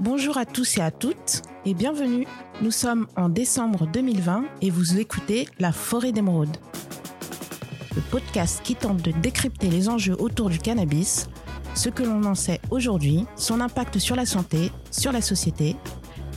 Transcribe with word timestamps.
Bonjour 0.00 0.38
à 0.38 0.46
tous 0.46 0.78
et 0.78 0.80
à 0.80 0.92
toutes 0.92 1.42
et 1.64 1.74
bienvenue. 1.74 2.24
Nous 2.62 2.70
sommes 2.70 3.08
en 3.16 3.28
décembre 3.28 3.84
2020 3.88 4.44
et 4.62 4.70
vous 4.70 5.00
écoutez 5.00 5.48
La 5.58 5.72
Forêt 5.72 6.12
d'émeraude. 6.12 6.56
Le 7.96 8.02
podcast 8.02 8.60
qui 8.62 8.76
tente 8.76 9.02
de 9.02 9.10
décrypter 9.10 9.68
les 9.68 9.88
enjeux 9.88 10.14
autour 10.20 10.50
du 10.50 10.58
cannabis, 10.58 11.28
ce 11.74 11.88
que 11.88 12.04
l'on 12.04 12.22
en 12.22 12.36
sait 12.36 12.60
aujourd'hui, 12.70 13.24
son 13.34 13.60
impact 13.60 13.98
sur 13.98 14.14
la 14.14 14.24
santé, 14.24 14.70
sur 14.92 15.10
la 15.10 15.20
société. 15.20 15.74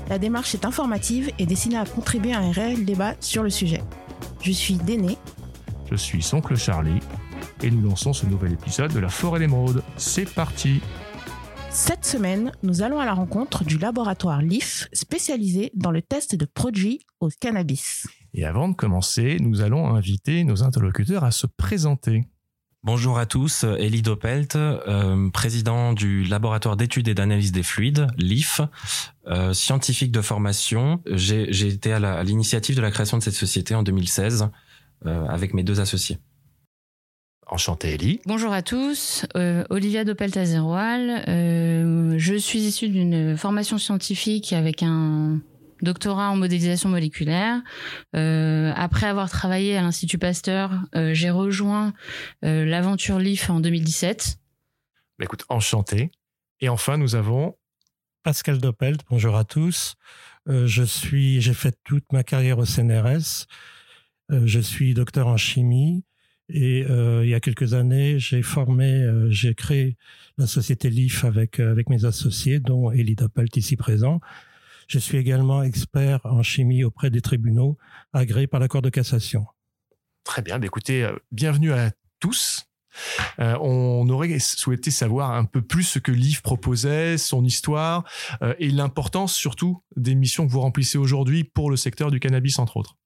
La 0.09 0.17
démarche 0.17 0.55
est 0.55 0.65
informative 0.65 1.29
et 1.37 1.45
destinée 1.45 1.77
à 1.77 1.85
contribuer 1.85 2.33
à 2.33 2.39
un 2.39 2.51
réel 2.51 2.83
débat 2.83 3.13
sur 3.19 3.43
le 3.43 3.51
sujet. 3.51 3.83
Je 4.41 4.51
suis 4.51 4.75
Déné. 4.75 5.19
Je 5.91 5.95
suis 5.95 6.23
Soncle 6.23 6.57
Charlie 6.57 6.99
et 7.61 7.69
nous 7.69 7.87
lançons 7.87 8.11
ce 8.11 8.25
nouvel 8.25 8.53
épisode 8.53 8.91
de 8.91 8.99
La 8.99 9.09
Forêt 9.09 9.39
d'émeraude. 9.39 9.83
C'est 9.97 10.33
parti 10.33 10.81
cette 11.71 12.05
semaine, 12.05 12.51
nous 12.63 12.81
allons 12.81 12.99
à 12.99 13.05
la 13.05 13.13
rencontre 13.13 13.63
du 13.63 13.77
laboratoire 13.77 14.41
LIF 14.41 14.89
spécialisé 14.91 15.71
dans 15.73 15.91
le 15.91 16.01
test 16.01 16.35
de 16.35 16.45
produits 16.45 17.05
au 17.19 17.29
cannabis. 17.39 18.07
Et 18.33 18.45
avant 18.45 18.67
de 18.67 18.75
commencer, 18.75 19.37
nous 19.39 19.61
allons 19.61 19.87
inviter 19.95 20.43
nos 20.43 20.63
interlocuteurs 20.63 21.23
à 21.23 21.31
se 21.31 21.47
présenter. 21.47 22.27
Bonjour 22.83 23.19
à 23.19 23.25
tous, 23.25 23.63
Elie 23.63 24.01
Doppelt, 24.01 24.55
euh, 24.55 25.29
président 25.29 25.93
du 25.93 26.23
laboratoire 26.23 26.75
d'études 26.75 27.07
et 27.07 27.13
d'analyse 27.13 27.51
des 27.51 27.63
fluides, 27.63 28.07
LIF, 28.17 28.61
euh, 29.27 29.53
scientifique 29.53 30.11
de 30.11 30.21
formation. 30.21 31.01
J'ai 31.05 31.67
été 31.67 31.93
à 31.93 32.23
l'initiative 32.23 32.75
de 32.75 32.81
la 32.81 32.91
création 32.91 33.17
de 33.17 33.23
cette 33.23 33.33
société 33.33 33.75
en 33.75 33.83
2016 33.83 34.49
euh, 35.05 35.25
avec 35.27 35.53
mes 35.53 35.63
deux 35.63 35.79
associés. 35.79 36.17
Enchanté, 37.51 37.95
Ellie. 37.95 38.21
Bonjour 38.25 38.53
à 38.53 38.61
tous. 38.61 39.25
Euh, 39.35 39.65
Olivia 39.69 40.05
Doppelta-Zeroal. 40.05 41.25
Euh, 41.27 42.15
je 42.17 42.35
suis 42.35 42.59
issue 42.59 42.87
d'une 42.87 43.35
formation 43.35 43.77
scientifique 43.77 44.53
avec 44.53 44.81
un 44.83 45.41
doctorat 45.81 46.29
en 46.29 46.37
modélisation 46.37 46.87
moléculaire. 46.87 47.61
Euh, 48.15 48.71
après 48.77 49.07
avoir 49.07 49.29
travaillé 49.29 49.75
à 49.75 49.81
l'Institut 49.81 50.17
Pasteur, 50.17 50.71
euh, 50.95 51.13
j'ai 51.13 51.29
rejoint 51.29 51.91
l'aventure 52.41 53.19
LIF 53.19 53.49
en 53.49 53.59
2017. 53.59 54.37
Bah, 55.19 55.25
écoute, 55.25 55.43
enchanté. 55.49 56.09
Et 56.61 56.69
enfin, 56.69 56.95
nous 56.95 57.15
avons 57.15 57.57
Pascal 58.23 58.59
Doppelt. 58.59 59.01
Bonjour 59.09 59.35
à 59.35 59.43
tous. 59.43 59.95
je 60.47 60.83
suis, 60.83 61.41
j'ai 61.41 61.53
fait 61.53 61.75
toute 61.83 62.13
ma 62.13 62.23
carrière 62.23 62.59
au 62.59 62.65
CNRS. 62.65 63.45
je 64.29 64.59
suis 64.61 64.93
docteur 64.93 65.27
en 65.27 65.35
chimie. 65.35 66.05
Et 66.53 66.85
euh, 66.89 67.23
il 67.23 67.29
y 67.29 67.33
a 67.33 67.39
quelques 67.39 67.73
années, 67.73 68.19
j'ai 68.19 68.41
formé, 68.41 68.91
euh, 68.91 69.29
j'ai 69.29 69.55
créé 69.55 69.95
la 70.37 70.47
société 70.47 70.89
LIF 70.89 71.23
avec 71.23 71.59
euh, 71.59 71.71
avec 71.71 71.89
mes 71.89 72.03
associés, 72.03 72.59
dont 72.59 72.91
Elie 72.91 73.15
Doppelt 73.15 73.55
ici 73.55 73.77
présent. 73.77 74.19
Je 74.87 74.99
suis 74.99 75.17
également 75.17 75.63
expert 75.63 76.19
en 76.25 76.43
chimie 76.43 76.83
auprès 76.83 77.09
des 77.09 77.21
tribunaux, 77.21 77.77
agréé 78.11 78.47
par 78.47 78.59
la 78.59 78.67
Cour 78.67 78.81
de 78.81 78.89
cassation. 78.89 79.45
Très 80.25 80.41
bien. 80.41 80.61
Écoutez, 80.61 81.09
bienvenue 81.31 81.71
à 81.71 81.91
tous. 82.19 82.65
on 83.37 84.09
aurait 84.09 84.37
souhaité 84.39 84.91
savoir 84.91 85.31
un 85.31 85.45
peu 85.45 85.61
plus 85.61 85.83
ce 85.83 85.99
que 85.99 86.11
LIF 86.11 86.41
proposait, 86.41 87.17
son 87.17 87.45
histoire 87.45 88.03
et 88.59 88.69
l'importance 88.69 89.33
surtout 89.33 89.81
des 89.95 90.13
missions 90.13 90.45
que 90.45 90.51
vous 90.51 90.59
remplissez 90.59 90.97
aujourd'hui 90.97 91.45
pour 91.45 91.71
le 91.71 91.77
secteur 91.77 92.11
du 92.11 92.19
cannabis, 92.19 92.59
entre 92.59 92.75
autres. 92.75 92.97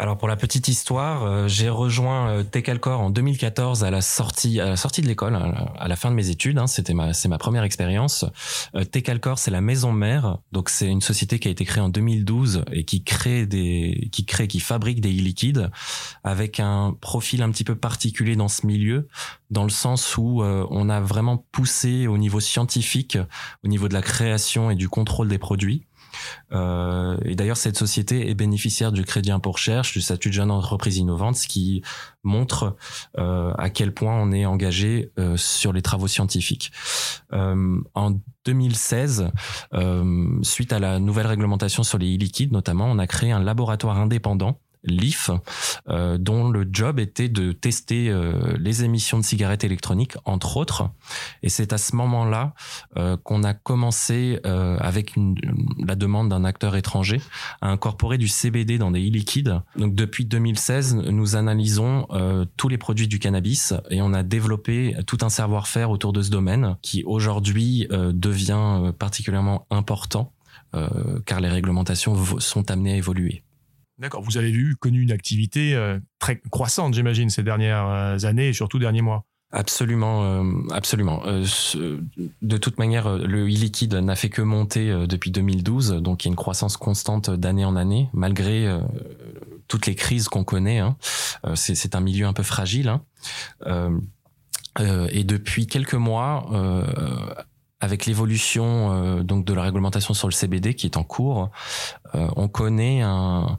Alors 0.00 0.16
pour 0.16 0.28
la 0.28 0.36
petite 0.36 0.68
histoire, 0.68 1.24
euh, 1.24 1.48
j'ai 1.48 1.68
rejoint 1.68 2.30
euh, 2.30 2.42
Tecalcor 2.44 3.00
en 3.00 3.10
2014 3.10 3.82
à 3.82 3.90
la 3.90 4.00
sortie 4.00 4.60
à 4.60 4.66
la 4.66 4.76
sortie 4.76 5.02
de 5.02 5.08
l'école, 5.08 5.34
à 5.34 5.88
la 5.88 5.96
fin 5.96 6.10
de 6.10 6.14
mes 6.14 6.30
études. 6.30 6.56
Hein, 6.58 6.68
C'était 6.68 6.94
ma 6.94 7.12
c'est 7.12 7.26
ma 7.26 7.36
première 7.36 7.64
expérience. 7.64 8.24
Euh, 8.76 8.84
c'est 9.36 9.50
la 9.50 9.60
maison 9.60 9.90
mère, 9.90 10.38
donc 10.52 10.68
c'est 10.68 10.86
une 10.86 11.00
société 11.00 11.40
qui 11.40 11.48
a 11.48 11.50
été 11.50 11.64
créée 11.64 11.82
en 11.82 11.88
2012 11.88 12.64
et 12.70 12.84
qui 12.84 13.02
crée 13.02 13.46
des 13.46 14.08
qui 14.12 14.24
crée 14.24 14.46
qui 14.46 14.60
fabrique 14.60 15.00
des 15.00 15.10
e-liquides 15.10 15.68
avec 16.22 16.60
un 16.60 16.96
profil 17.00 17.42
un 17.42 17.50
petit 17.50 17.64
peu 17.64 17.74
particulier 17.74 18.36
dans 18.36 18.48
ce 18.48 18.66
milieu, 18.66 19.08
dans 19.50 19.64
le 19.64 19.70
sens 19.70 20.16
où 20.16 20.42
on 20.42 20.88
a 20.88 21.00
vraiment 21.00 21.44
poussé 21.50 22.06
au 22.06 22.18
niveau 22.18 22.38
scientifique, 22.38 23.18
au 23.64 23.68
niveau 23.68 23.88
de 23.88 23.94
la 23.94 24.02
création 24.02 24.70
et 24.70 24.76
du 24.76 24.88
contrôle 24.88 25.26
des 25.26 25.38
produits. 25.38 25.87
Euh, 26.52 27.16
et 27.24 27.34
d'ailleurs, 27.34 27.56
cette 27.56 27.76
société 27.76 28.30
est 28.30 28.34
bénéficiaire 28.34 28.92
du 28.92 29.04
crédit 29.04 29.30
impôt 29.30 29.52
recherche, 29.52 29.92
du 29.92 30.00
statut 30.00 30.28
de 30.28 30.34
jeune 30.34 30.50
entreprise 30.50 30.96
innovante, 30.96 31.36
ce 31.36 31.48
qui 31.48 31.82
montre 32.22 32.76
euh, 33.18 33.52
à 33.58 33.70
quel 33.70 33.92
point 33.92 34.14
on 34.14 34.32
est 34.32 34.46
engagé 34.46 35.12
euh, 35.18 35.36
sur 35.36 35.72
les 35.72 35.82
travaux 35.82 36.08
scientifiques. 36.08 36.72
en 37.32 38.12
2016, 38.44 39.30
suite 40.42 40.72
à 40.72 40.78
la 40.78 40.98
nouvelle 40.98 41.26
réglementation 41.26 41.82
sur 41.82 41.98
les 41.98 42.16
e-liquides 42.16 42.52
notamment, 42.52 42.86
on 42.86 42.98
a 42.98 43.06
créé 43.06 43.30
un 43.30 43.42
laboratoire 43.42 43.98
indépendant 43.98 44.58
LIF, 44.88 45.30
euh, 45.88 46.18
dont 46.18 46.48
le 46.48 46.68
job 46.70 46.98
était 46.98 47.28
de 47.28 47.52
tester 47.52 48.08
euh, 48.08 48.56
les 48.58 48.84
émissions 48.84 49.18
de 49.18 49.24
cigarettes 49.24 49.64
électroniques, 49.64 50.16
entre 50.24 50.56
autres. 50.56 50.90
Et 51.42 51.48
c'est 51.48 51.72
à 51.72 51.78
ce 51.78 51.94
moment-là 51.96 52.54
euh, 52.96 53.16
qu'on 53.16 53.44
a 53.44 53.54
commencé, 53.54 54.40
avec 54.44 55.16
une, 55.16 55.36
la 55.84 55.94
demande 55.94 56.28
d'un 56.28 56.44
acteur 56.44 56.76
étranger, 56.76 57.20
à 57.60 57.68
incorporer 57.68 58.18
du 58.18 58.28
CBD 58.28 58.78
dans 58.78 58.90
des 58.90 59.00
e-liquides. 59.00 59.60
Donc 59.76 59.94
depuis 59.94 60.24
2016, 60.24 60.96
nous 60.96 61.36
analysons 61.36 62.06
tous 62.56 62.68
les 62.68 62.78
produits 62.78 63.08
du 63.08 63.18
cannabis 63.18 63.74
et 63.90 64.00
on 64.02 64.12
a 64.12 64.22
développé 64.22 64.96
tout 65.06 65.18
un 65.22 65.28
savoir-faire 65.28 65.90
autour 65.90 66.12
de 66.12 66.22
ce 66.22 66.30
domaine 66.30 66.76
qui 66.82 67.04
aujourd'hui 67.04 67.86
devient 67.90 68.92
particulièrement 68.98 69.66
important 69.70 70.32
car 71.26 71.40
les 71.40 71.48
réglementations 71.48 72.16
sont 72.38 72.70
amenées 72.70 72.94
à 72.94 72.96
évoluer. 72.96 73.42
D'accord. 73.98 74.22
Vous 74.22 74.36
avez 74.36 74.50
eu 74.50 74.76
connu 74.76 75.02
une 75.02 75.10
activité 75.10 75.74
euh, 75.74 75.98
très 76.20 76.40
croissante, 76.50 76.94
j'imagine, 76.94 77.30
ces 77.30 77.42
dernières 77.42 77.88
euh, 77.88 78.18
années 78.24 78.48
et 78.48 78.52
surtout 78.52 78.78
derniers 78.78 79.02
mois. 79.02 79.24
Absolument, 79.50 80.24
euh, 80.24 80.44
absolument. 80.72 81.22
de 81.24 82.56
toute 82.58 82.78
manière, 82.78 83.16
le 83.16 83.46
e-liquide 83.46 83.94
n'a 83.94 84.14
fait 84.14 84.28
que 84.28 84.42
monter 84.42 85.06
depuis 85.08 85.30
2012, 85.30 86.02
donc 86.02 86.22
il 86.22 86.26
y 86.26 86.28
a 86.28 86.32
une 86.32 86.36
croissance 86.36 86.76
constante 86.76 87.30
d'année 87.30 87.64
en 87.64 87.74
année, 87.74 88.10
malgré 88.12 88.68
toutes 89.66 89.86
les 89.86 89.94
crises 89.94 90.28
qu'on 90.28 90.44
connaît. 90.44 90.80
Hein. 90.80 90.98
C'est 91.54 91.94
un 91.94 92.00
milieu 92.00 92.26
un 92.26 92.34
peu 92.34 92.42
fragile. 92.42 92.90
Hein. 93.64 94.00
et 95.10 95.24
depuis 95.24 95.66
quelques 95.66 95.94
mois, 95.94 96.46
avec 97.80 98.06
l'évolution 98.06 98.92
euh, 98.92 99.22
donc 99.22 99.44
de 99.44 99.54
la 99.54 99.62
réglementation 99.62 100.14
sur 100.14 100.28
le 100.28 100.32
CBD 100.32 100.74
qui 100.74 100.86
est 100.86 100.96
en 100.96 101.04
cours, 101.04 101.50
euh, 102.14 102.28
on 102.36 102.48
connaît 102.48 103.02
un, 103.02 103.56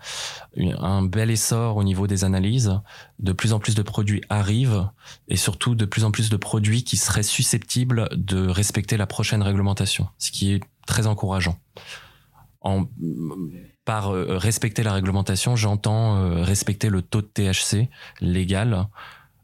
bel 1.03 1.31
essor 1.31 1.77
au 1.77 1.83
niveau 1.83 2.07
des 2.07 2.23
analyses. 2.23 2.79
De 3.19 3.31
plus 3.31 3.53
en 3.53 3.59
plus 3.59 3.75
de 3.75 3.81
produits 3.81 4.21
arrivent 4.29 4.89
et 5.27 5.37
surtout 5.37 5.75
de 5.75 5.85
plus 5.85 6.03
en 6.03 6.11
plus 6.11 6.29
de 6.29 6.37
produits 6.37 6.83
qui 6.83 6.97
seraient 6.97 7.23
susceptibles 7.23 8.09
de 8.13 8.47
respecter 8.47 8.97
la 8.97 9.07
prochaine 9.07 9.41
réglementation, 9.41 10.07
ce 10.17 10.31
qui 10.31 10.53
est 10.53 10.61
très 10.85 11.07
encourageant. 11.07 11.57
En, 12.61 12.85
par 13.85 14.13
euh, 14.13 14.37
respecter 14.37 14.83
la 14.83 14.91
réglementation, 14.91 15.55
j'entends 15.55 16.43
respecter 16.43 16.89
le 16.89 17.01
taux 17.01 17.21
de 17.21 17.27
THC 17.27 17.89
légal 18.19 18.89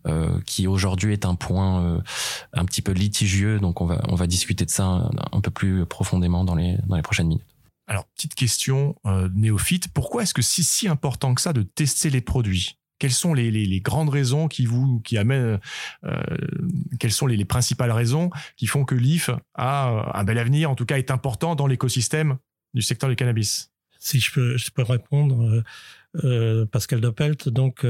euh, 0.07 0.39
qui 0.45 0.67
aujourd'hui 0.67 1.13
est 1.13 1.25
un 1.25 1.35
point 1.35 1.83
euh, 1.83 2.01
un 2.53 2.65
petit 2.65 2.81
peu 2.81 2.91
litigieux. 2.91 3.59
Donc 3.59 3.81
on 3.81 3.85
va 3.85 4.01
on 4.07 4.15
va 4.15 4.27
discuter 4.27 4.65
de 4.65 4.69
ça 4.69 5.09
un, 5.31 5.41
peu 5.41 5.51
plus 5.51 5.85
profondément 5.85 6.43
dans 6.43 6.55
les 6.55 6.77
dans 6.87 6.95
les 6.95 7.01
prochaines 7.01 7.27
minutes. 7.27 7.45
Alors 7.87 8.05
petite 8.15 8.35
question 8.35 8.95
euh, 9.05 9.29
néophyte, 9.33 9.89
pourquoi 9.89 10.23
est-ce 10.23 10.33
que 10.33 10.41
c'est 10.41 10.63
si 10.63 10.87
important 10.87 11.35
que 11.35 11.41
ça 11.41 11.53
de 11.53 11.61
tester 11.61 12.09
les 12.09 12.21
produits? 12.21 12.77
Quelles 12.97 13.11
sont 13.11 13.33
les, 13.33 13.51
les, 13.51 13.65
les, 13.65 13.81
grandes 13.81 14.09
raisons 14.09 14.47
qui 14.47 14.65
vous 14.65 15.01
qui 15.01 15.17
amènent 15.17 15.59
euh, 16.05 16.23
quelles 16.99 17.11
sont 17.11 17.27
les, 17.27 17.35
les, 17.35 17.45
principales 17.45 17.91
raisons 17.91 18.29
qui 18.55 18.67
font 18.67 18.85
que 18.85 18.95
l'IF 18.95 19.29
a 19.53 20.17
un 20.17 20.23
bel 20.23 20.37
avenir 20.37 20.71
en 20.71 20.75
tout 20.75 20.85
cas 20.85 20.97
est 20.97 21.11
important 21.11 21.55
dans 21.55 21.67
l'écosystème 21.67 22.37
du 22.73 22.81
secteur 22.81 23.09
du 23.09 23.15
cannabis? 23.15 23.71
Si 23.99 24.19
je 24.19 24.31
peux 24.31 24.57
je 24.57 24.69
peux 24.71 24.83
répondre 24.83 25.63
euh, 26.23 26.65
Pascal 26.67 27.01
Doppelt 27.01 27.49
donc 27.49 27.85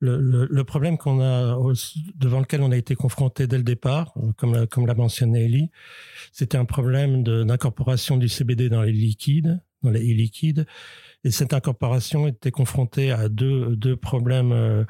le, 0.00 0.62
problème 0.64 0.98
qu'on 0.98 1.20
a 1.20 1.56
devant 2.16 2.40
lequel 2.40 2.62
on 2.62 2.70
a 2.70 2.76
été 2.76 2.94
confronté 2.94 3.46
dès 3.46 3.56
le 3.56 3.62
départ, 3.62 4.12
comme 4.36 4.66
comme 4.66 4.86
l'a 4.86 4.94
mentionné 4.94 5.44
Ellie, 5.44 5.70
c'était 6.32 6.58
un 6.58 6.64
problème 6.64 7.22
d'incorporation 7.22 8.16
du 8.16 8.28
CBD 8.28 8.68
dans 8.68 8.82
les 8.82 8.92
liquides, 8.92 9.60
dans 9.82 9.90
les 9.90 10.02
liquides, 10.02 10.66
et 11.24 11.30
cette 11.30 11.54
incorporation 11.54 12.28
était 12.28 12.50
confrontée 12.50 13.10
à 13.10 13.28
deux 13.28 13.74
deux 13.76 13.96
problèmes 13.96 14.52
euh, 14.52 14.84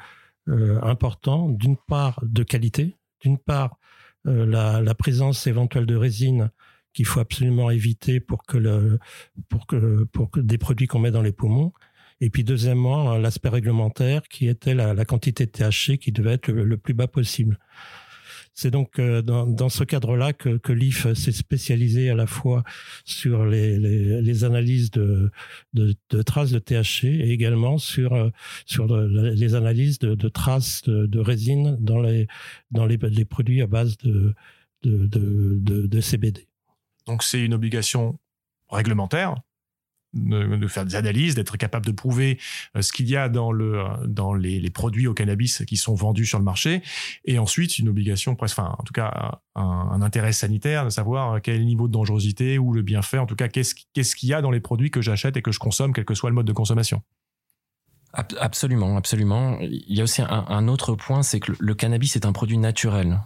euh, 0.49 0.79
importants. 0.83 1.49
D'une 1.49 1.77
part, 1.77 2.19
de 2.23 2.43
qualité, 2.43 2.95
d'une 3.21 3.37
part 3.37 3.79
euh, 4.27 4.45
la, 4.45 4.95
présence 4.95 5.47
éventuelle 5.47 5.85
de 5.85 5.95
résine 5.95 6.51
qu'il 6.93 7.05
faut 7.05 7.19
absolument 7.19 7.69
éviter 7.69 8.19
pour 8.19 8.43
que 8.45 8.97
pour 9.49 9.67
que 9.67 10.03
pour 10.05 10.31
que 10.31 10.39
des 10.39 10.57
produits 10.57 10.87
qu'on 10.87 10.99
met 10.99 11.11
dans 11.11 11.21
les 11.21 11.31
poumons 11.31 11.71
et 12.19 12.29
puis 12.29 12.43
deuxièmement, 12.43 13.13
euh, 13.13 13.19
l'aspect 13.19 13.49
réglementaire 13.49 14.23
qui 14.27 14.47
était 14.47 14.73
la, 14.73 15.05
quantité 15.05 15.45
de 15.45 15.51
THC 15.51 15.97
qui 15.97 16.11
devait 16.11 16.33
être 16.33 16.51
le, 16.51 16.77
plus 16.77 16.93
bas 16.93 17.07
possible. 17.07 17.59
C'est 18.53 18.71
donc 18.71 18.97
euh, 18.97 19.21
dans, 19.21 19.69
ce 19.69 19.83
cadre-là 19.83 20.33
que, 20.33 20.71
l'IF 20.71 21.13
s'est 21.13 21.31
spécialisé 21.31 22.09
à 22.09 22.15
la 22.15 22.25
fois 22.25 22.63
sur 23.05 23.45
les, 23.45 24.43
analyses 24.43 24.89
de, 24.89 25.31
traces 26.25 26.51
de 26.51 26.57
THC 26.57 27.05
et 27.05 27.31
également 27.31 27.77
sur, 27.77 28.13
euh, 28.13 28.31
sur 28.65 28.87
les 28.87 29.53
analyses 29.53 29.99
de, 29.99 30.29
traces 30.29 30.83
de, 30.85 31.19
résine 31.19 31.77
dans 31.79 31.99
les, 32.01 32.27
dans 32.71 32.87
les, 32.87 32.97
produits 33.25 33.61
à 33.61 33.67
base 33.67 33.95
de 33.97 34.33
CBD. 36.01 36.47
Donc 37.05 37.21
c'est 37.21 37.43
une 37.45 37.53
obligation 37.53 38.17
réglementaire 38.69 39.35
de, 40.13 40.67
faire 40.67 40.85
des 40.85 40.95
analyses, 40.95 41.35
d'être 41.35 41.57
capable 41.57 41.85
de 41.85 41.91
prouver 41.91 42.39
euh, 42.75 42.81
ce 42.81 42.91
qu'il 42.91 43.09
y 43.09 43.15
a 43.15 43.29
dans, 43.29 43.51
le, 43.51 43.83
dans 44.05 44.33
les, 44.33 44.69
produits 44.69 45.07
au 45.07 45.13
cannabis 45.13 45.63
qui 45.65 45.77
sont 45.77 45.95
vendus 45.95 46.25
sur 46.25 46.39
le 46.39 46.43
marché, 46.43 46.81
et 47.25 47.39
ensuite 47.39 47.77
une 47.79 47.89
obligation, 47.89 48.35
presque, 48.35 48.59
enfin, 48.59 48.75
en 48.77 48.83
tout 48.83 48.93
cas 48.93 49.39
un, 49.55 50.01
intérêt 50.01 50.33
sanitaire, 50.33 50.85
de 50.85 50.89
savoir 50.89 51.41
quel 51.41 51.55
est 51.55 51.59
le 51.59 51.65
niveau 51.65 51.87
de 51.87 51.93
dangerosité 51.93 52.57
ou 52.57 52.73
le 52.73 52.81
bienfait, 52.81 53.17
en 53.17 53.25
tout 53.25 53.35
cas 53.35 53.47
qu'est-ce 53.47 53.75
qu'est-ce 53.93 54.15
qu'il 54.15 54.29
y 54.29 54.33
a 54.33 54.41
dans 54.41 54.51
les 54.51 54.59
produits 54.59 54.91
que 54.91 55.01
j'achète 55.01 55.37
et 55.37 55.41
que 55.41 55.51
je 55.51 55.59
consomme, 55.59 55.93
quel 55.93 56.05
que 56.05 56.13
soit 56.13 56.29
le 56.29 56.35
mode 56.35 56.47
de 56.47 56.53
consommation. 56.53 57.01
Absolument, 58.13 58.97
absolument. 58.97 59.59
Il 59.59 59.93
y 59.93 60.01
a 60.01 60.03
aussi 60.03 60.21
un, 60.21 60.27
un 60.27 60.67
autre 60.67 60.95
point, 60.95 61.23
c'est 61.23 61.39
que 61.39 61.51
le 61.59 61.73
cannabis 61.75 62.15
est 62.15 62.25
un 62.25 62.31
produit 62.31 62.57
naturel. 62.57 63.19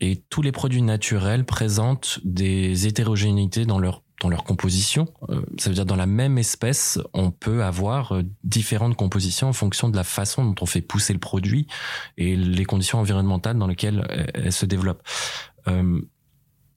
Et 0.00 0.22
tous 0.30 0.40
les 0.40 0.52
produits 0.52 0.80
naturels 0.80 1.44
présentent 1.44 2.20
des 2.24 2.86
hétérogénéités 2.86 3.66
dans 3.66 3.78
leur 3.78 4.02
dans 4.20 4.28
leur 4.28 4.44
composition. 4.44 5.08
Euh, 5.28 5.42
ça 5.58 5.70
veut 5.70 5.74
dire 5.74 5.86
dans 5.86 5.96
la 5.96 6.06
même 6.06 6.38
espèce, 6.38 6.98
on 7.12 7.30
peut 7.30 7.64
avoir 7.64 8.12
euh, 8.12 8.22
différentes 8.44 8.96
compositions 8.96 9.48
en 9.48 9.52
fonction 9.52 9.88
de 9.88 9.96
la 9.96 10.04
façon 10.04 10.44
dont 10.44 10.54
on 10.60 10.66
fait 10.66 10.82
pousser 10.82 11.12
le 11.12 11.18
produit 11.18 11.66
et 12.16 12.36
les 12.36 12.64
conditions 12.64 12.98
environnementales 12.98 13.58
dans 13.58 13.66
lesquelles 13.66 14.06
euh, 14.10 14.26
elle 14.34 14.52
se 14.52 14.66
développe. 14.66 15.02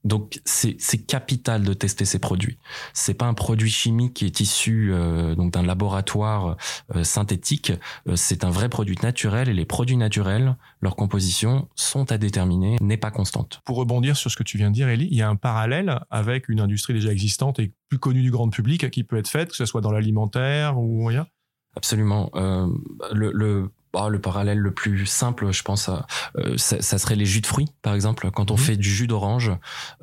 Donc 0.03 0.41
c'est 0.43 0.77
capital 1.07 1.63
de 1.63 1.73
tester 1.73 2.05
ces 2.05 2.19
produits. 2.19 2.57
C'est 2.93 3.13
pas 3.13 3.25
un 3.25 3.33
produit 3.33 3.69
chimique 3.69 4.15
qui 4.15 4.25
est 4.25 4.39
issu 4.41 4.91
euh, 4.91 5.33
donc 5.35 5.53
d'un 5.53 5.63
laboratoire 5.63 6.57
euh, 6.95 7.03
synthétique. 7.03 7.71
Euh, 8.07 8.15
c'est 8.15 8.43
un 8.43 8.49
vrai 8.49 8.67
produit 8.67 8.97
naturel 9.01 9.47
et 9.47 9.53
les 9.53 9.65
produits 9.65 9.95
naturels, 9.95 10.57
leur 10.81 10.95
composition 10.95 11.69
sont 11.75 12.11
à 12.11 12.17
déterminer, 12.17 12.77
n'est 12.81 12.97
pas 12.97 13.11
constante. 13.11 13.61
Pour 13.65 13.77
rebondir 13.77 14.17
sur 14.17 14.29
ce 14.29 14.35
que 14.35 14.43
tu 14.43 14.57
viens 14.57 14.71
de 14.71 14.75
dire, 14.75 14.89
Elie, 14.89 15.07
il 15.09 15.17
y 15.17 15.21
a 15.21 15.29
un 15.29 15.37
parallèle 15.37 15.99
avec 16.09 16.49
une 16.49 16.59
industrie 16.59 16.93
déjà 16.93 17.11
existante 17.11 17.59
et 17.59 17.71
plus 17.87 17.99
connue 17.99 18.21
du 18.21 18.31
grand 18.31 18.49
public 18.49 18.89
qui 18.89 19.03
peut 19.03 19.17
être 19.17 19.29
faite, 19.29 19.49
que 19.49 19.55
ce 19.55 19.65
soit 19.65 19.81
dans 19.81 19.91
l'alimentaire 19.91 20.77
ou 20.77 21.07
ailleurs? 21.07 21.27
Absolument. 21.75 22.29
le, 22.35 23.31
le 23.31 23.71
bah, 23.93 24.09
le 24.09 24.19
parallèle 24.19 24.57
le 24.57 24.71
plus 24.71 25.05
simple, 25.05 25.51
je 25.51 25.61
pense, 25.61 25.89
euh, 26.37 26.57
ça, 26.57 26.81
ça, 26.81 26.97
serait 26.97 27.15
les 27.15 27.25
jus 27.25 27.41
de 27.41 27.47
fruits, 27.47 27.69
par 27.83 27.93
exemple. 27.93 28.31
Quand 28.31 28.49
on 28.49 28.55
mhm. 28.55 28.59
fait 28.59 28.75
du 28.77 28.89
jus 28.89 29.05
d'orange, 29.05 29.51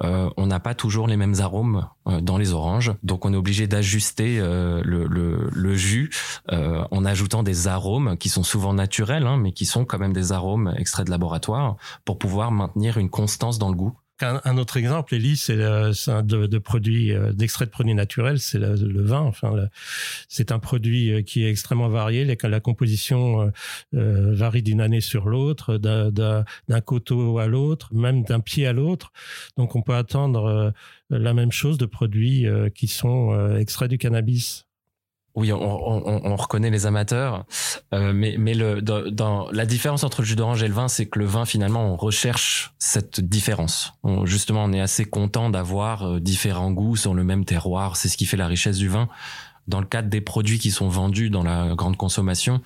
euh, 0.02 0.30
on 0.36 0.46
n'a 0.46 0.60
pas 0.60 0.74
toujours 0.74 1.08
les 1.08 1.16
mêmes 1.16 1.34
arômes 1.40 1.88
euh, 2.06 2.20
dans 2.20 2.38
les 2.38 2.52
oranges, 2.52 2.92
donc 3.02 3.24
on 3.24 3.32
est 3.32 3.36
obligé 3.36 3.66
d'ajuster 3.66 4.38
euh, 4.38 4.80
le, 4.84 5.06
le, 5.06 5.50
le, 5.52 5.74
jus 5.74 6.10
euh, 6.52 6.84
en 6.90 7.04
ajoutant 7.04 7.42
des 7.42 7.68
arômes 7.68 8.16
qui 8.16 8.28
sont 8.28 8.42
souvent 8.42 8.74
naturels, 8.74 9.26
hein, 9.26 9.36
mais 9.36 9.52
qui 9.52 9.66
sont 9.66 9.84
quand 9.84 9.98
même 9.98 10.12
des 10.12 10.32
arômes 10.32 10.72
extraits 10.78 11.06
de 11.06 11.10
laboratoire 11.10 11.76
pour 12.04 12.18
pouvoir 12.18 12.52
maintenir 12.52 12.96
une 12.96 13.10
constance 13.10 13.58
dans 13.58 13.68
le 13.68 13.74
goût. 13.74 13.96
Un, 14.22 14.58
autre 14.58 14.76
exemple, 14.76 15.14
Elie, 15.14 15.36
c'est 15.36 15.56
de 15.56 16.58
produits 16.58 17.12
euh, 17.12 17.32
d'extrait 17.32 17.66
de 17.66 17.70
produits 17.70 17.94
naturels, 17.94 18.38
c'est 18.38 18.58
le, 18.58 19.02
vin. 19.02 19.20
Enfin, 19.20 19.68
c'est 20.28 20.52
un 20.52 20.58
produit 20.58 21.12
euh, 21.12 21.22
qui 21.22 21.44
est 21.44 21.50
extrêmement 21.50 21.88
varié. 21.88 22.24
La, 22.24 22.48
la 22.48 22.60
composition 22.60 23.52
euh, 23.94 24.34
varie 24.34 24.62
d'une 24.62 24.80
année 24.80 25.00
sur 25.00 25.28
l'autre, 25.28 25.78
d'un 25.78 26.80
coteau 26.84 27.38
à 27.38 27.46
l'autre, 27.46 27.88
même 27.94 28.22
d'un 28.24 28.40
pied 28.40 28.66
à 28.66 28.72
l'autre. 28.72 29.12
Donc, 29.56 29.76
on 29.76 29.82
peut 29.82 29.94
attendre 29.94 30.72
la 31.10 31.34
même 31.34 31.52
chose 31.52 31.78
de 31.78 31.86
produits 31.86 32.46
qui 32.74 32.88
sont 32.88 33.56
extraits 33.56 33.90
du 33.90 33.98
cannabis. 33.98 34.66
Oui, 35.36 35.52
on, 35.52 35.58
on, 35.58 36.20
on, 36.24 36.36
reconnaît 36.36 36.70
les 36.70 36.86
amateurs, 36.86 37.44
euh, 37.94 38.12
mais, 38.12 38.34
mais 38.36 38.54
le, 38.54 38.82
dans, 38.82 39.48
la 39.52 39.64
différence 39.64 40.02
entre 40.02 40.22
le 40.22 40.26
jus 40.26 40.34
d'orange 40.34 40.62
et 40.62 40.68
le 40.68 40.74
vin, 40.74 40.88
c'est 40.88 41.06
que 41.06 41.20
le 41.20 41.24
vin, 41.24 41.44
finalement, 41.44 41.92
on 41.92 41.96
recherche 41.96 42.74
cette 42.78 43.20
différence. 43.20 43.92
justement, 44.24 44.64
on 44.64 44.72
est 44.72 44.80
assez 44.80 45.04
content 45.04 45.48
d'avoir 45.48 46.02
euh, 46.02 46.20
différents 46.20 46.72
goûts 46.72 46.96
sur 46.96 47.14
le 47.14 47.22
même 47.22 47.44
terroir. 47.44 47.96
C'est 47.96 48.08
ce 48.08 48.16
qui 48.16 48.26
fait 48.26 48.36
la 48.36 48.48
richesse 48.48 48.78
du 48.78 48.88
vin. 48.88 49.08
Dans 49.68 49.78
le 49.78 49.86
cadre 49.86 50.08
des 50.08 50.20
produits 50.20 50.58
qui 50.58 50.72
sont 50.72 50.88
vendus 50.88 51.30
dans 51.30 51.44
la 51.44 51.74
grande 51.76 51.96
consommation, 51.96 52.60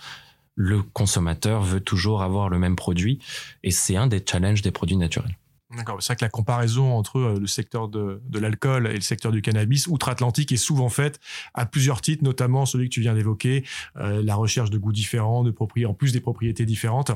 le 0.54 0.82
consommateur 0.82 1.62
veut 1.62 1.80
toujours 1.80 2.22
avoir 2.22 2.48
le 2.48 2.58
même 2.58 2.76
produit, 2.76 3.18
et 3.62 3.72
c'est 3.72 3.96
un 3.96 4.06
des 4.06 4.24
challenges 4.26 4.62
des 4.62 4.70
produits 4.70 4.96
naturels. 4.96 5.36
D'accord. 5.76 5.96
C'est 6.00 6.08
vrai 6.08 6.16
que 6.16 6.24
la 6.24 6.30
comparaison 6.30 6.92
entre 6.92 7.18
euh, 7.18 7.40
le 7.40 7.46
secteur 7.46 7.88
de, 7.88 8.20
l'alcool 8.32 8.86
et 8.86 8.94
le 8.94 9.00
secteur 9.00 9.32
du 9.32 9.42
cannabis 9.42 9.86
outre-Atlantique 9.86 10.52
est 10.52 10.56
souvent 10.56 10.88
faite 10.88 11.20
à 11.54 11.66
plusieurs 11.66 12.00
titres, 12.00 12.22
notamment 12.22 12.66
celui 12.66 12.88
que 12.88 12.94
tu 12.94 13.00
viens 13.00 13.14
d'évoquer, 13.14 13.64
euh, 13.96 14.22
la 14.22 14.34
recherche 14.34 14.70
de 14.70 14.78
goûts 14.78 14.92
différents, 14.92 15.42
de 15.42 15.50
propriétés, 15.50 15.90
en 15.90 15.94
plus 15.94 16.12
des 16.12 16.20
propriétés 16.20 16.66
différentes. 16.66 17.12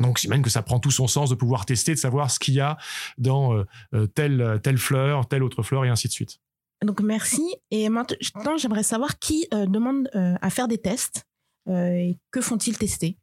Donc, 0.00 0.18
j'imagine 0.18 0.44
que 0.44 0.50
ça 0.50 0.62
prend 0.62 0.78
tout 0.78 0.92
son 0.92 1.08
sens 1.08 1.28
de 1.28 1.34
pouvoir 1.34 1.66
tester, 1.66 1.92
de 1.92 1.98
savoir 1.98 2.30
ce 2.30 2.38
qu'il 2.38 2.54
y 2.54 2.60
a 2.60 2.78
dans 3.18 3.52
euh, 3.94 4.06
telle, 4.14 4.60
telle 4.62 4.78
fleur, 4.78 5.26
telle 5.26 5.42
autre 5.42 5.62
fleur, 5.62 5.84
et 5.84 5.88
ainsi 5.88 6.06
de 6.06 6.12
suite. 6.12 6.38
Donc, 6.84 7.00
merci. 7.00 7.42
Et 7.72 7.88
maintenant, 7.88 8.56
j'aimerais 8.56 8.84
savoir 8.84 9.18
qui 9.18 9.48
demande 9.50 10.08
à 10.14 10.50
faire 10.50 10.68
des 10.68 10.78
tests 10.78 11.26
et 11.68 12.16
que 12.30 12.40
font-ils 12.40 12.78
tester? 12.78 13.18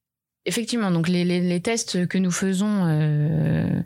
Effectivement, 0.47 0.91
donc 0.91 1.07
les, 1.07 1.23
les, 1.25 1.59
tests 1.59 2.07
que 2.07 2.19
nous 2.19 2.29
faisons 2.29 2.85
euh, 2.85 3.81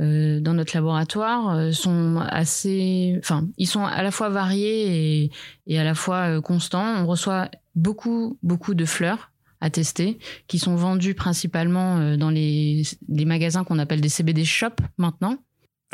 euh, 0.00 0.38
dans 0.38 0.54
notre 0.54 0.76
laboratoire 0.76 1.56
euh, 1.56 1.72
sont 1.72 2.24
assez, 2.28 3.16
enfin, 3.18 3.48
ils 3.58 3.66
sont 3.66 3.84
à 3.84 4.00
la 4.00 4.12
fois 4.12 4.28
variés 4.28 5.24
et, 5.24 5.30
et 5.66 5.78
à 5.78 5.82
la 5.82 5.96
fois 5.96 6.40
constants. 6.40 7.02
On 7.02 7.06
reçoit 7.06 7.50
beaucoup, 7.74 8.38
beaucoup 8.44 8.74
de 8.74 8.84
fleurs 8.84 9.32
à 9.60 9.70
tester, 9.70 10.18
qui 10.46 10.60
sont 10.60 10.76
vendues 10.76 11.14
principalement 11.14 12.16
dans 12.16 12.30
les, 12.30 12.82
les 13.08 13.24
magasins 13.24 13.64
qu'on 13.64 13.80
appelle 13.80 14.00
des 14.00 14.08
CBD 14.08 14.44
shops 14.44 14.82
maintenant. 14.98 15.38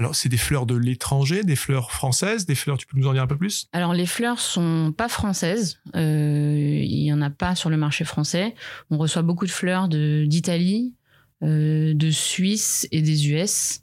Alors, 0.01 0.15
c'est 0.15 0.31
des 0.31 0.39
fleurs 0.39 0.65
de 0.65 0.75
l'étranger, 0.75 1.43
des 1.43 1.57
fleurs 1.57 1.93
françaises, 1.93 2.47
des 2.47 2.55
fleurs, 2.55 2.79
tu 2.79 2.87
peux 2.87 2.97
nous 2.97 3.07
en 3.07 3.13
dire 3.13 3.23
un 3.23 3.27
peu 3.27 3.37
plus? 3.37 3.69
Alors, 3.75 3.93
les 3.93 4.07
fleurs 4.07 4.41
sont 4.41 4.95
pas 4.97 5.11
françaises. 5.11 5.79
Euh, 5.95 6.81
il 6.83 7.03
y 7.03 7.13
en 7.13 7.21
a 7.21 7.29
pas 7.29 7.55
sur 7.55 7.69
le 7.69 7.77
marché 7.77 8.07
français. 8.07 8.55
On 8.91 8.97
reçoit 8.97 9.21
beaucoup 9.21 9.45
de 9.45 9.51
fleurs 9.51 9.89
d'Italie, 9.89 10.95
euh, 11.43 11.93
de 11.93 12.11
Suisse 12.11 12.89
et 12.93 13.03
des 13.03 13.29
US. 13.29 13.83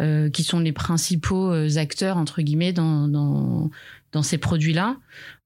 Euh, 0.00 0.30
qui 0.30 0.42
sont 0.42 0.58
les 0.58 0.72
principaux 0.72 1.52
acteurs 1.76 2.16
entre 2.16 2.40
guillemets 2.40 2.72
dans, 2.72 3.68
dans 4.12 4.22
ces 4.22 4.38
produits-là. 4.38 4.96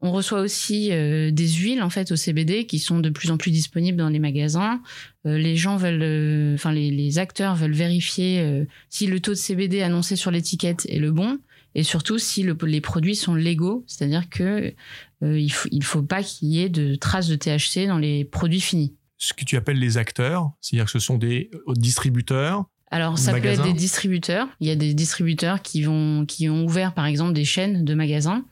On 0.01 0.13
reçoit 0.13 0.41
aussi 0.41 0.93
euh, 0.93 1.31
des 1.31 1.49
huiles 1.49 1.83
en 1.83 1.91
fait 1.91 2.11
au 2.13 2.17
CBD 2.17 2.67
qui 2.67 2.79
sont 2.79 3.01
de 3.01 3.11
plus 3.11 3.31
en 3.31 3.37
plus 3.37 3.51
disponibles 3.51 3.99
dans 3.99 4.09
les 4.09 4.19
magasins. 4.19 4.83
Euh, 5.27 5.39
les 5.39 5.57
gens 5.57 5.77
veulent, 5.77 6.55
enfin 6.55 6.73
les, 6.73 6.91
les, 6.91 7.19
acteurs 7.19 7.55
veulent 7.55 7.73
vérifier 7.73 8.67
si 8.91 9.07
le 9.07 9.21
taux 9.21 9.33
de 9.33 9.37
CBD 9.37 9.83
annoncé 9.83 10.17
sur 10.17 10.31
l'étiquette 10.31 10.87
est 10.89 10.99
le 10.99 11.13
bon 11.13 11.39
et 11.75 11.83
surtout 11.83 12.19
si 12.19 12.43
le, 12.43 12.57
les 12.65 12.81
produits 12.81 13.17
sont 13.17 13.35
légaux, 13.35 13.85
c'est-à-dire 13.87 14.29
que 14.29 14.75
il 15.23 15.51
faut 15.51 15.69
il 15.71 15.85
faut 15.85 16.03
pas 16.03 16.23
qu'il 16.23 16.49
y 16.49 16.63
ait 16.63 16.69
de 16.69 16.95
traces 16.95 17.29
de 17.29 17.37
THC 17.37 17.87
dans 17.87 17.99
les 17.99 18.25
produits 18.25 18.61
finis. 18.61 18.95
Ce 19.19 19.33
que 19.33 19.45
tu 19.45 19.57
appelles 19.57 19.79
les 19.79 19.97
acteurs, 19.97 20.51
c'est-à-dire 20.61 20.87
que 20.87 20.91
ce 20.91 20.99
sont 20.99 21.17
des 21.17 21.51
distributeurs 21.77 22.67
alors 22.91 23.19
ça 23.19 23.33
peut 23.33 23.45
être 23.47 23.65
des 23.65 23.73
distributeurs. 23.73 24.49
Il 24.61 24.69
y 24.69 24.71
a 24.71 24.77
des 24.77 24.95
distributeurs 24.95 25.61
qui 25.63 25.83
vont 25.83 26.25
qui 26.25 26.49
ont 26.49 26.65
ouvert 26.65 26.95
par 26.95 27.07
exemple 27.07 27.33
des 27.33 27.45
chaînes 27.45 27.85
de 27.85 27.95
magasins. 27.95 28.45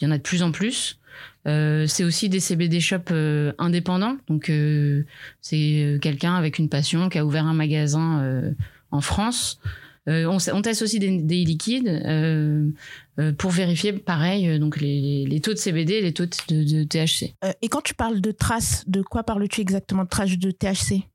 Il 0.00 0.04
y 0.04 0.06
en 0.06 0.10
a 0.10 0.18
de 0.18 0.22
plus 0.22 0.42
en 0.42 0.52
plus. 0.52 0.98
Euh, 1.46 1.86
c'est 1.86 2.04
aussi 2.04 2.28
des 2.28 2.40
CBD 2.40 2.80
shops 2.80 3.10
euh, 3.10 3.52
indépendants. 3.58 4.16
Donc 4.28 4.50
euh, 4.50 5.04
c'est 5.40 5.98
quelqu'un 6.00 6.34
avec 6.34 6.58
une 6.58 6.68
passion 6.68 7.08
qui 7.08 7.18
a 7.18 7.24
ouvert 7.24 7.46
un 7.46 7.54
magasin 7.54 8.20
euh, 8.22 8.50
en 8.90 9.00
France. 9.00 9.60
On, 10.06 10.36
on, 10.52 10.60
teste 10.60 10.82
aussi 10.82 10.98
des, 10.98 11.16
des 11.16 11.44
liquides 11.46 11.88
pour 13.38 13.50
vérifier 13.50 13.94
pareil 13.94 14.58
donc 14.58 14.78
les, 14.78 15.24
les, 15.24 15.40
taux 15.40 15.54
de 15.54 15.58
CBD 15.58 15.94
et 15.94 16.02
les 16.02 16.12
taux 16.12 16.26
de, 16.26 16.30
de 16.50 16.84
THC. 16.84 17.32
et 17.62 17.68
quand 17.70 17.80
tu 17.80 17.94
parles 17.94 18.20
de 18.20 18.30
traces, 18.30 18.84
de 18.86 19.00
quoi 19.00 19.22
parles-tu 19.22 19.62
exactement 19.62 20.04
de 20.04 20.10
traces 20.10 20.36
de 20.36 20.50
THC 20.50 21.08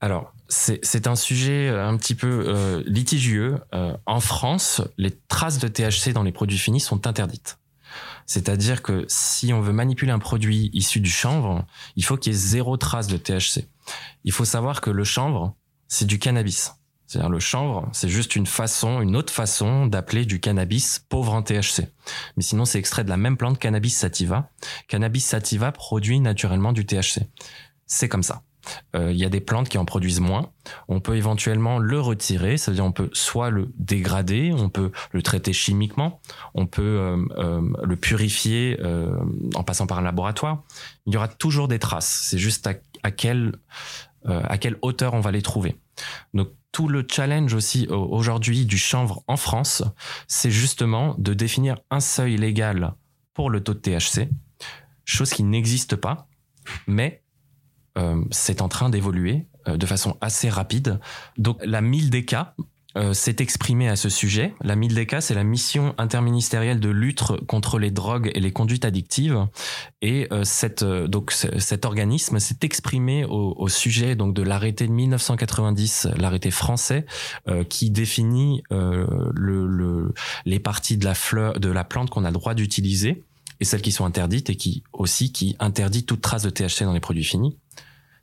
alors, 0.00 0.32
c'est 0.48 1.06
un 1.06 1.14
sujet 1.14 1.68
un 1.68 1.96
petit 1.98 2.14
peu 2.14 2.44
euh, 2.46 2.82
litigieux. 2.86 3.58
Euh, 3.74 3.94
en 4.06 4.20
France, 4.20 4.80
les 4.96 5.10
traces 5.28 5.58
de 5.58 5.68
THC 5.68 6.12
dans 6.14 6.22
les 6.22 6.32
produits 6.32 6.58
finis 6.58 6.80
sont 6.80 7.06
interdites. 7.06 7.58
C'est-à-dire 8.26 8.82
que 8.82 9.04
si 9.08 9.52
on 9.52 9.60
veut 9.60 9.72
manipuler 9.72 10.12
un 10.12 10.18
produit 10.18 10.70
issu 10.72 11.00
du 11.00 11.10
chanvre, 11.10 11.66
il 11.96 12.04
faut 12.04 12.16
qu'il 12.16 12.32
y 12.32 12.36
ait 12.36 12.38
zéro 12.38 12.76
trace 12.76 13.06
de 13.06 13.16
THC. 13.16 13.66
Il 14.24 14.32
faut 14.32 14.44
savoir 14.44 14.80
que 14.80 14.90
le 14.90 15.04
chanvre, 15.04 15.54
c'est 15.88 16.06
du 16.06 16.18
cannabis. 16.18 16.72
C'est-à-dire 17.06 17.30
le 17.30 17.40
chanvre, 17.40 17.88
c'est 17.92 18.08
juste 18.08 18.36
une 18.36 18.46
façon, 18.46 19.00
une 19.00 19.16
autre 19.16 19.32
façon 19.32 19.86
d'appeler 19.86 20.24
du 20.24 20.38
cannabis 20.38 21.00
pauvre 21.08 21.34
en 21.34 21.42
THC. 21.42 21.88
Mais 22.36 22.42
sinon, 22.44 22.64
c'est 22.64 22.78
extrait 22.78 23.02
de 23.02 23.08
la 23.08 23.16
même 23.16 23.36
plante 23.36 23.58
cannabis 23.58 23.96
sativa. 23.96 24.48
Cannabis 24.86 25.24
sativa 25.24 25.72
produit 25.72 26.20
naturellement 26.20 26.72
du 26.72 26.86
THC. 26.86 27.22
C'est 27.86 28.08
comme 28.08 28.22
ça. 28.22 28.42
Il 28.94 29.16
y 29.16 29.24
a 29.24 29.28
des 29.28 29.40
plantes 29.40 29.68
qui 29.68 29.78
en 29.78 29.84
produisent 29.84 30.20
moins. 30.20 30.50
On 30.88 31.00
peut 31.00 31.16
éventuellement 31.16 31.78
le 31.78 32.00
retirer, 32.00 32.56
c'est-à-dire 32.56 32.84
on 32.84 32.92
peut 32.92 33.10
soit 33.12 33.50
le 33.50 33.72
dégrader, 33.76 34.52
on 34.56 34.68
peut 34.68 34.92
le 35.12 35.22
traiter 35.22 35.52
chimiquement, 35.52 36.20
on 36.54 36.66
peut 36.66 37.16
le 37.36 37.96
purifier 37.96 38.78
en 39.54 39.62
passant 39.62 39.86
par 39.86 39.98
un 39.98 40.02
laboratoire. 40.02 40.62
Il 41.06 41.14
y 41.14 41.16
aura 41.16 41.28
toujours 41.28 41.68
des 41.68 41.78
traces. 41.78 42.26
C'est 42.28 42.38
juste 42.38 42.66
à, 42.66 42.74
à 43.02 43.10
quelle 43.10 43.52
à 44.26 44.58
quelle 44.58 44.76
hauteur 44.82 45.14
on 45.14 45.20
va 45.20 45.30
les 45.30 45.42
trouver. 45.42 45.76
Donc 46.34 46.50
tout 46.72 46.88
le 46.88 47.06
challenge 47.08 47.54
aussi 47.54 47.86
aujourd'hui 47.88 48.64
du 48.64 48.78
chanvre 48.78 49.22
en 49.26 49.36
France, 49.36 49.82
c'est 50.28 50.50
justement 50.50 51.14
de 51.18 51.34
définir 51.34 51.76
un 51.90 52.00
seuil 52.00 52.36
légal 52.36 52.94
pour 53.34 53.50
le 53.50 53.62
taux 53.62 53.74
de 53.74 53.78
THC, 53.78 54.28
chose 55.04 55.30
qui 55.30 55.42
n'existe 55.42 55.96
pas, 55.96 56.28
mais 56.86 57.22
euh, 57.24 57.29
c'est 58.30 58.62
en 58.62 58.68
train 58.68 58.90
d'évoluer 58.90 59.46
euh, 59.68 59.76
de 59.76 59.86
façon 59.86 60.16
assez 60.20 60.48
rapide. 60.48 61.00
Donc 61.36 61.58
la 61.64 61.80
1000 61.80 62.10
DK, 62.10 62.36
euh, 62.96 63.12
s'est 63.12 63.36
exprimé 63.38 63.88
à 63.88 63.94
ce 63.94 64.08
sujet. 64.08 64.52
La 64.62 64.74
MILDECA, 64.74 65.20
c'est 65.20 65.34
la 65.34 65.44
mission 65.44 65.94
interministérielle 65.96 66.80
de 66.80 66.88
lutte 66.88 67.22
contre 67.46 67.78
les 67.78 67.92
drogues 67.92 68.32
et 68.34 68.40
les 68.40 68.50
conduites 68.50 68.84
addictives. 68.84 69.46
Et 70.02 70.26
euh, 70.32 70.42
cette, 70.42 70.82
euh, 70.82 71.06
donc 71.06 71.30
cet 71.30 71.84
organisme 71.84 72.40
s'est 72.40 72.58
exprimé 72.62 73.24
au, 73.24 73.54
au, 73.56 73.68
sujet 73.68 74.16
donc 74.16 74.34
de 74.34 74.42
l'arrêté 74.42 74.88
de 74.88 74.92
1990, 74.92 76.08
l'arrêté 76.18 76.50
français, 76.50 77.06
qui 77.68 77.90
définit 77.90 78.62
le, 78.70 79.66
le, 79.66 80.12
les 80.44 80.58
parties 80.58 80.96
de 80.96 81.04
la 81.04 81.14
fleur, 81.14 81.60
de 81.60 81.70
la 81.70 81.84
plante 81.84 82.10
qu'on 82.10 82.24
a 82.24 82.28
le 82.28 82.34
droit 82.34 82.54
d'utiliser 82.54 83.22
et 83.60 83.64
celles 83.64 83.82
qui 83.82 83.92
sont 83.92 84.04
interdites 84.04 84.50
et 84.50 84.56
qui 84.56 84.82
aussi 84.92 85.32
qui 85.32 85.56
interdit 85.58 86.04
toute 86.04 86.20
trace 86.20 86.42
de 86.42 86.50
THC 86.50 86.84
dans 86.84 86.92
les 86.92 87.00
produits 87.00 87.24
finis 87.24 87.56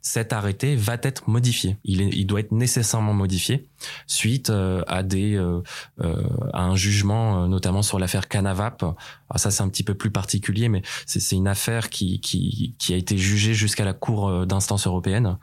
cet 0.08 0.32
arrêté 0.32 0.75
va 0.75 0.98
être 1.03 1.27
modifié. 1.29 1.77
Il, 1.84 2.01
il 2.01 2.25
doit 2.25 2.39
être 2.39 2.51
nécessairement 2.51 3.13
modifié 3.13 3.67
suite 4.08 4.50
euh, 4.50 4.82
à 4.88 5.03
des 5.03 5.36
euh, 5.36 5.62
euh, 6.01 6.24
à 6.53 6.63
un 6.63 6.75
jugement, 6.75 7.48
notamment 7.48 7.82
sur 7.82 8.00
l'affaire 8.00 8.27
Canavap. 8.27 8.84
Alors 8.84 8.96
ça, 9.36 9.51
c'est 9.51 9.63
un 9.63 9.70
petit 9.70 9.84
peu 9.84 9.96
plus 9.96 10.12
particulier, 10.12 10.70
mais 10.70 10.82
c'est 11.06 11.36
une 11.36 11.48
affaire 11.48 11.89
qui, 11.89 12.20
qui, 12.22 12.75
qui 12.77 12.94
a 12.94 12.98
été 12.98 13.17
jugée 13.17 13.53
jusqu'à 13.53 13.84
la 13.84 13.94
Cour 13.94 14.46
d'instance 14.46 14.88
européenne 14.88 15.38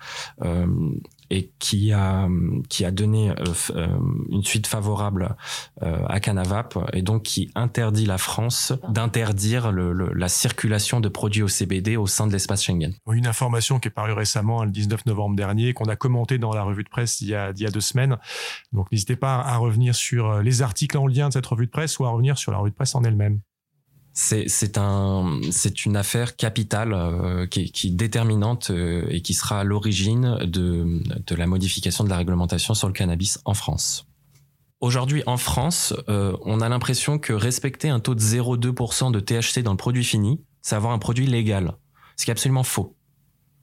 et 1.35 1.51
qui 1.59 1.93
a 1.93 2.29
qui 2.69 2.85
a 2.85 2.93
donné 2.93 3.31
euh, 3.31 3.35
euh, 3.75 3.89
une 4.31 4.45
suite 4.45 4.69
favorable 4.69 5.37
euh, 5.83 6.05
à 6.07 6.21
Canavap 6.21 6.79
et 6.93 7.03
donc 7.03 7.25
qui 7.25 7.51
interdit 7.57 8.07
la 8.07 8.19
France 8.19 8.73
d'interdire 8.89 9.73
le, 9.73 9.93
la 9.93 10.29
circulation 10.29 11.01
de 11.01 11.09
produits 11.09 11.43
au 11.43 11.49
CBD 11.49 11.97
au 11.97 12.07
sein 12.07 12.29
de 12.29 12.33
l'espace 12.33 12.63
Schengen. 12.63 12.95
Une 13.11 13.27
information 13.27 13.81
qui 13.81 13.89
est 13.89 13.91
parue 13.91 14.13
récemment 14.13 14.65
le 14.65 14.71
19 14.71 15.07
novembre 15.07 15.35
dernier 15.35 15.75
qu'on 15.75 15.87
a 15.87 15.97
commenté 15.97 16.39
dans 16.39 16.53
la 16.53 16.63
revue 16.63 16.85
de 16.85 16.89
presse 16.89 17.21
il 17.21 17.29
y 17.29 17.35
a, 17.35 17.51
il 17.51 17.61
y 17.61 17.67
a 17.67 17.71
deux 17.71 17.81
semaines. 17.81 18.17
Donc 18.73 18.91
n'hésitez 18.93 19.17
pas 19.17 19.41
à 19.41 19.57
revenir 19.57 19.95
sur 19.95 20.41
les 20.41 20.63
articles 20.63 20.97
en 20.97 21.09
lien 21.09 21.29
de 21.29 21.33
cette 21.33 21.47
revue 21.47 21.67
de 21.67 21.73
presse 21.73 21.99
ou 21.99 22.05
à 22.05 22.11
revenir 22.11 22.39
sur 22.39 22.53
la 22.53 22.59
revue 22.59 22.71
de 22.71 22.77
presse 22.77 22.95
en 22.95 23.03
elle-même 23.03 23.41
c'est 24.15 24.79
un 24.79 25.41
une 25.85 25.97
affaire 25.97 26.37
capitale 26.37 26.93
euh, 26.93 27.47
qui, 27.47 27.73
qui, 27.73 27.89
est 27.89 27.91
déterminante 27.91 28.71
euh, 28.71 29.05
et 29.09 29.23
qui 29.23 29.35
sera 29.35 29.61
à 29.61 29.65
l'origine 29.65 30.39
de 30.45 31.03
de 31.27 31.35
la 31.35 31.47
modification 31.49 32.05
de 32.05 32.09
la 32.09 32.19
réglementation 32.19 32.75
sur 32.75 32.87
le 32.87 32.95
cannabis 32.95 33.41
en 33.45 33.55
France. 33.55 34.07
Aujourd'hui, 34.81 35.25
en 35.27 35.37
France, 35.37 35.95
euh, 36.09 36.37
on 36.43 36.61
a 36.61 36.69
l'impression 36.69 37.19
que 37.19 37.33
respecter 37.33 37.89
un 37.89 37.99
taux 37.99 38.15
de 38.15 38.21
0,2% 38.21 39.11
de 39.11 39.19
THC 39.19 39.63
dans 39.63 39.73
le 39.73 39.77
produit 39.77 40.05
fini, 40.05 40.45
c'est 40.63 40.77
avoir 40.77 40.93
un 40.93 40.99
produit 40.99 41.27
légal. 41.27 41.73
Ce 42.17 42.25
qui 42.25 42.31
est 42.31 42.33
absolument 42.33 42.63
faux. 42.63 42.97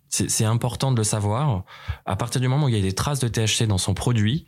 C'est 0.09 0.43
important 0.43 0.91
de 0.91 0.97
le 0.97 1.05
savoir. 1.05 1.63
À 2.05 2.17
partir 2.17 2.41
du 2.41 2.49
moment 2.49 2.65
où 2.65 2.69
il 2.69 2.75
y 2.75 2.77
a 2.77 2.81
des 2.81 2.91
traces 2.91 3.19
de 3.19 3.29
THC 3.29 3.65
dans 3.65 3.77
son 3.77 3.93
produit, 3.93 4.45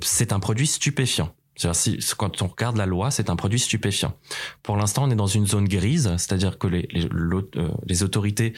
c'est 0.00 0.32
un 0.32 0.40
produit 0.40 0.66
stupéfiant. 0.66 1.34
Si, 1.56 1.98
quand 2.16 2.42
on 2.42 2.48
regarde 2.48 2.76
la 2.76 2.86
loi, 2.86 3.10
c'est 3.10 3.30
un 3.30 3.36
produit 3.36 3.58
stupéfiant. 3.58 4.14
Pour 4.62 4.76
l'instant, 4.76 5.04
on 5.04 5.10
est 5.10 5.16
dans 5.16 5.26
une 5.26 5.46
zone 5.46 5.68
grise, 5.68 6.10
c'est-à-dire 6.16 6.58
que 6.58 6.66
les, 6.66 6.88
les, 6.92 7.04
euh, 7.04 7.70
les 7.86 8.02
autorités 8.02 8.54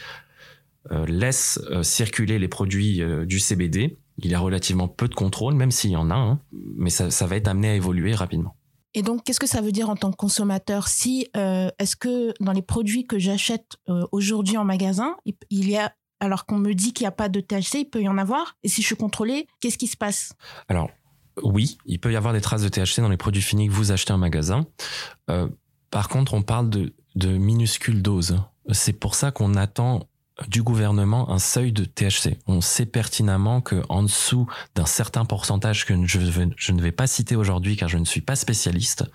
euh, 0.91 1.05
laissent 1.05 1.59
euh, 1.69 1.83
circuler 1.83 2.39
les 2.39 2.47
produits 2.47 3.01
du 3.25 3.39
CBD. 3.39 3.97
Il 4.19 4.31
y 4.31 4.35
a 4.35 4.39
relativement 4.39 4.87
peu 4.87 5.07
de 5.07 5.13
contrôle, 5.13 5.53
même 5.53 5.69
s'il 5.69 5.91
y 5.91 5.95
en 5.95 6.09
a, 6.09 6.15
hein, 6.15 6.39
mais 6.51 6.89
ça, 6.89 7.11
ça, 7.11 7.27
va 7.27 7.35
être 7.35 7.47
amené 7.47 7.69
à 7.69 7.75
évoluer 7.75 8.15
rapidement. 8.15 8.55
Et 8.95 9.03
donc, 9.03 9.23
qu'est-ce 9.23 9.39
que 9.39 9.47
ça 9.47 9.61
veut 9.61 9.71
dire 9.71 9.89
en 9.91 9.95
tant 9.95 10.09
que 10.09 10.15
consommateur 10.15 10.87
Si 10.87 11.27
est-ce 11.35 11.95
que 11.95 12.33
dans 12.39 12.51
les 12.51 12.63
produits 12.63 13.05
que 13.05 13.19
j'achète 13.19 13.77
aujourd'hui 14.11 14.57
en 14.57 14.65
magasin, 14.65 15.15
il 15.51 15.69
y 15.69 15.77
a 15.77 15.93
alors 16.19 16.45
qu'on 16.45 16.57
me 16.57 16.73
dit 16.73 16.93
qu'il 16.93 17.03
n'y 17.03 17.09
a 17.09 17.11
pas 17.11 17.29
de 17.29 17.39
THC, 17.39 17.75
il 17.75 17.89
peut 17.89 18.01
y 18.01 18.07
en 18.07 18.17
avoir? 18.17 18.57
Et 18.63 18.69
si 18.69 18.81
je 18.81 18.87
suis 18.87 18.95
contrôlé, 18.95 19.47
qu'est-ce 19.59 19.77
qui 19.77 19.87
se 19.87 19.97
passe? 19.97 20.33
Alors, 20.67 20.89
oui, 21.43 21.77
il 21.85 21.99
peut 21.99 22.11
y 22.11 22.15
avoir 22.15 22.33
des 22.33 22.41
traces 22.41 22.61
de 22.61 22.69
THC 22.69 23.01
dans 23.01 23.09
les 23.09 23.17
produits 23.17 23.41
finis 23.41 23.67
que 23.67 23.73
vous 23.73 23.91
achetez 23.91 24.13
en 24.13 24.17
magasin. 24.17 24.65
Euh, 25.29 25.47
par 25.91 26.09
contre, 26.09 26.33
on 26.33 26.41
parle 26.41 26.69
de, 26.69 26.93
de 27.15 27.29
minuscules 27.29 28.01
doses. 28.01 28.37
C'est 28.71 28.93
pour 28.93 29.15
ça 29.15 29.31
qu'on 29.31 29.55
attend 29.55 30.07
du 30.47 30.61
gouvernement 30.61 31.31
un 31.31 31.39
seuil 31.39 31.71
de 31.71 31.83
THC. 31.83 32.37
On 32.45 32.61
sait 32.61 32.85
pertinemment 32.85 33.61
que 33.61 33.81
en 33.89 34.03
dessous 34.03 34.47
d'un 34.75 34.85
certain 34.85 35.25
pourcentage 35.25 35.85
que 35.85 35.93
je, 36.05 36.71
ne 36.71 36.81
vais 36.81 36.91
pas 36.91 37.07
citer 37.07 37.35
aujourd'hui 37.35 37.75
car 37.75 37.89
je 37.89 37.97
ne 37.97 38.05
suis 38.05 38.21
pas 38.21 38.35
spécialiste, 38.35 39.05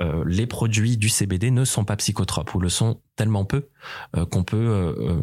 euh, 0.00 0.22
les 0.26 0.46
produits 0.46 0.96
du 0.96 1.08
CBD 1.08 1.50
ne 1.50 1.64
sont 1.64 1.84
pas 1.84 1.96
psychotropes 1.96 2.54
ou 2.54 2.60
le 2.60 2.68
sont 2.68 3.00
tellement 3.16 3.44
peu 3.44 3.68
euh, 4.16 4.26
qu'on 4.26 4.44
peut 4.44 4.56
euh, 4.56 5.20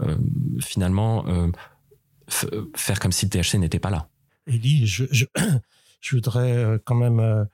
euh 0.00 0.16
finalement 0.60 1.24
euh, 1.28 1.50
faire 2.74 3.00
comme 3.00 3.12
si 3.12 3.26
le 3.26 3.30
THC 3.30 3.58
n'était 3.58 3.78
pas 3.78 3.90
là. 3.90 4.08
Elie, 4.46 4.86
je, 4.86 5.04
je, 5.10 5.24
je, 6.00 6.16
voudrais 6.16 6.52
euh, 6.52 6.78
quand 6.84 6.94
même 6.94 7.20
euh, 7.20 7.44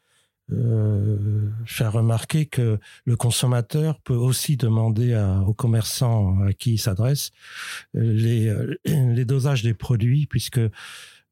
euh, 0.52 1.48
faire 1.64 1.92
remarquer 1.92 2.46
que 2.46 2.78
le 3.04 3.16
consommateur 3.16 4.00
peut 4.00 4.14
aussi 4.14 4.56
demander 4.56 5.14
aux 5.46 5.54
commerçants 5.54 6.40
à 6.42 6.52
qui 6.52 6.72
il 6.72 6.78
s'adresse 6.78 7.30
les, 7.94 9.24
dosages 9.24 9.62
des 9.62 9.74
produits, 9.74 10.26
puisque 10.26 10.60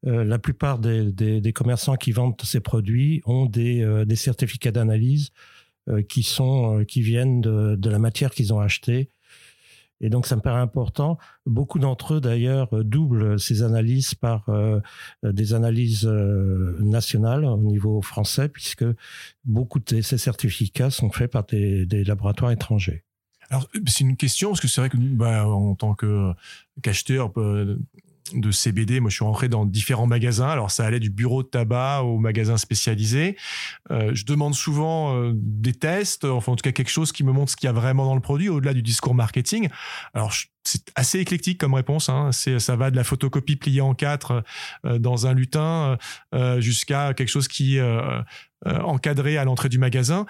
la 0.03 0.39
plupart 0.39 0.79
des, 0.79 1.11
des, 1.11 1.41
des, 1.41 1.51
commerçants 1.51 1.97
qui 1.97 2.13
vendent 2.13 2.39
ces 2.41 2.61
produits 2.61 3.21
ont 3.25 3.45
des, 3.45 4.05
des 4.05 4.15
certificats 4.15 4.71
d'analyse 4.71 5.31
qui 6.07 6.23
sont 6.23 6.85
qui 6.87 7.01
viennent 7.01 7.41
de, 7.41 7.75
de 7.75 7.89
la 7.89 7.99
matière 7.99 8.31
qu'ils 8.31 8.53
ont 8.53 8.61
achetée 8.61 9.09
et 10.01 10.09
donc, 10.09 10.27
ça 10.27 10.35
me 10.35 10.41
paraît 10.41 10.61
important. 10.61 11.17
Beaucoup 11.45 11.79
d'entre 11.79 12.15
eux, 12.15 12.21
d'ailleurs, 12.21 12.69
doublent 12.83 13.39
ces 13.39 13.63
analyses 13.63 14.15
par 14.15 14.47
euh, 14.49 14.79
des 15.23 15.53
analyses 15.53 16.05
euh, 16.05 16.77
nationales 16.79 17.45
au 17.45 17.57
niveau 17.57 18.01
français, 18.01 18.47
puisque 18.49 18.85
beaucoup 19.43 19.79
de 19.79 20.01
ces 20.01 20.17
certificats 20.17 20.89
sont 20.89 21.11
faits 21.11 21.31
par 21.31 21.45
des, 21.45 21.85
laboratoires 22.05 22.51
étrangers. 22.51 23.03
Alors, 23.49 23.67
c'est 23.87 24.01
une 24.03 24.15
question, 24.15 24.49
parce 24.49 24.61
que 24.61 24.67
c'est 24.67 24.79
vrai 24.79 24.89
que 24.89 24.97
bah, 24.97 25.47
en 25.47 25.75
tant 25.75 25.95
qu'acheteur, 26.81 27.33
de 28.33 28.51
CBD. 28.51 28.99
Moi, 28.99 29.09
je 29.09 29.15
suis 29.15 29.25
rentré 29.25 29.49
dans 29.49 29.65
différents 29.65 30.07
magasins. 30.07 30.49
Alors, 30.49 30.71
ça 30.71 30.85
allait 30.85 30.99
du 30.99 31.09
bureau 31.09 31.43
de 31.43 31.47
tabac 31.47 32.03
au 32.03 32.17
magasin 32.17 32.57
spécialisé. 32.57 33.37
Euh, 33.91 34.11
je 34.13 34.25
demande 34.25 34.55
souvent 34.55 35.15
euh, 35.15 35.31
des 35.35 35.73
tests, 35.73 36.25
enfin, 36.25 36.51
en 36.51 36.55
tout 36.55 36.63
cas, 36.63 36.71
quelque 36.71 36.91
chose 36.91 37.11
qui 37.11 37.23
me 37.23 37.31
montre 37.31 37.51
ce 37.51 37.55
qu'il 37.55 37.67
y 37.67 37.69
a 37.69 37.73
vraiment 37.73 38.05
dans 38.05 38.15
le 38.15 38.21
produit, 38.21 38.49
au-delà 38.49 38.73
du 38.73 38.81
discours 38.81 39.15
marketing. 39.15 39.69
Alors, 40.13 40.33
c'est 40.63 40.91
assez 40.95 41.19
éclectique 41.19 41.57
comme 41.59 41.73
réponse. 41.73 42.09
Hein. 42.09 42.31
C'est, 42.31 42.59
ça 42.59 42.75
va 42.75 42.91
de 42.91 42.95
la 42.95 43.03
photocopie 43.03 43.55
pliée 43.55 43.81
en 43.81 43.93
quatre 43.93 44.43
euh, 44.85 44.99
dans 44.99 45.27
un 45.27 45.33
lutin 45.33 45.97
jusqu'à 46.59 47.13
quelque 47.13 47.29
chose 47.29 47.47
qui 47.47 47.79
euh, 47.79 48.21
encadré 48.81 49.37
à 49.37 49.45
l'entrée 49.45 49.69
du 49.69 49.79
magasin. 49.79 50.25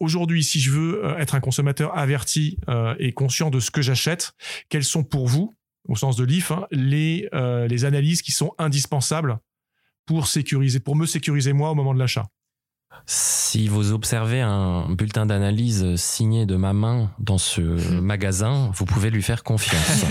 Aujourd'hui, 0.00 0.42
si 0.42 0.58
je 0.58 0.72
veux 0.72 1.14
être 1.18 1.36
un 1.36 1.40
consommateur 1.40 1.96
averti 1.96 2.58
et 2.98 3.12
conscient 3.12 3.50
de 3.50 3.60
ce 3.60 3.70
que 3.70 3.80
j'achète, 3.80 4.32
quels 4.68 4.84
sont 4.84 5.04
pour 5.04 5.28
vous 5.28 5.54
au 5.88 5.96
sens 5.96 6.16
de 6.16 6.24
l'IF, 6.24 6.50
hein, 6.50 6.66
les, 6.70 7.28
euh, 7.34 7.66
les 7.66 7.84
analyses 7.84 8.22
qui 8.22 8.32
sont 8.32 8.54
indispensables 8.58 9.38
pour 10.06 10.26
sécuriser, 10.26 10.80
pour 10.80 10.96
me 10.96 11.06
sécuriser 11.06 11.52
moi 11.52 11.70
au 11.70 11.74
moment 11.74 11.94
de 11.94 11.98
l'achat. 11.98 12.26
Si 13.06 13.68
vous 13.68 13.92
observez 13.92 14.40
un 14.40 14.90
bulletin 14.90 15.26
d'analyse 15.26 15.94
signé 15.96 16.46
de 16.46 16.56
ma 16.56 16.72
main 16.72 17.12
dans 17.18 17.38
ce 17.38 17.60
magasin, 18.00 18.70
vous 18.74 18.84
pouvez 18.84 19.10
lui 19.10 19.22
faire 19.22 19.42
confiance. 19.42 20.04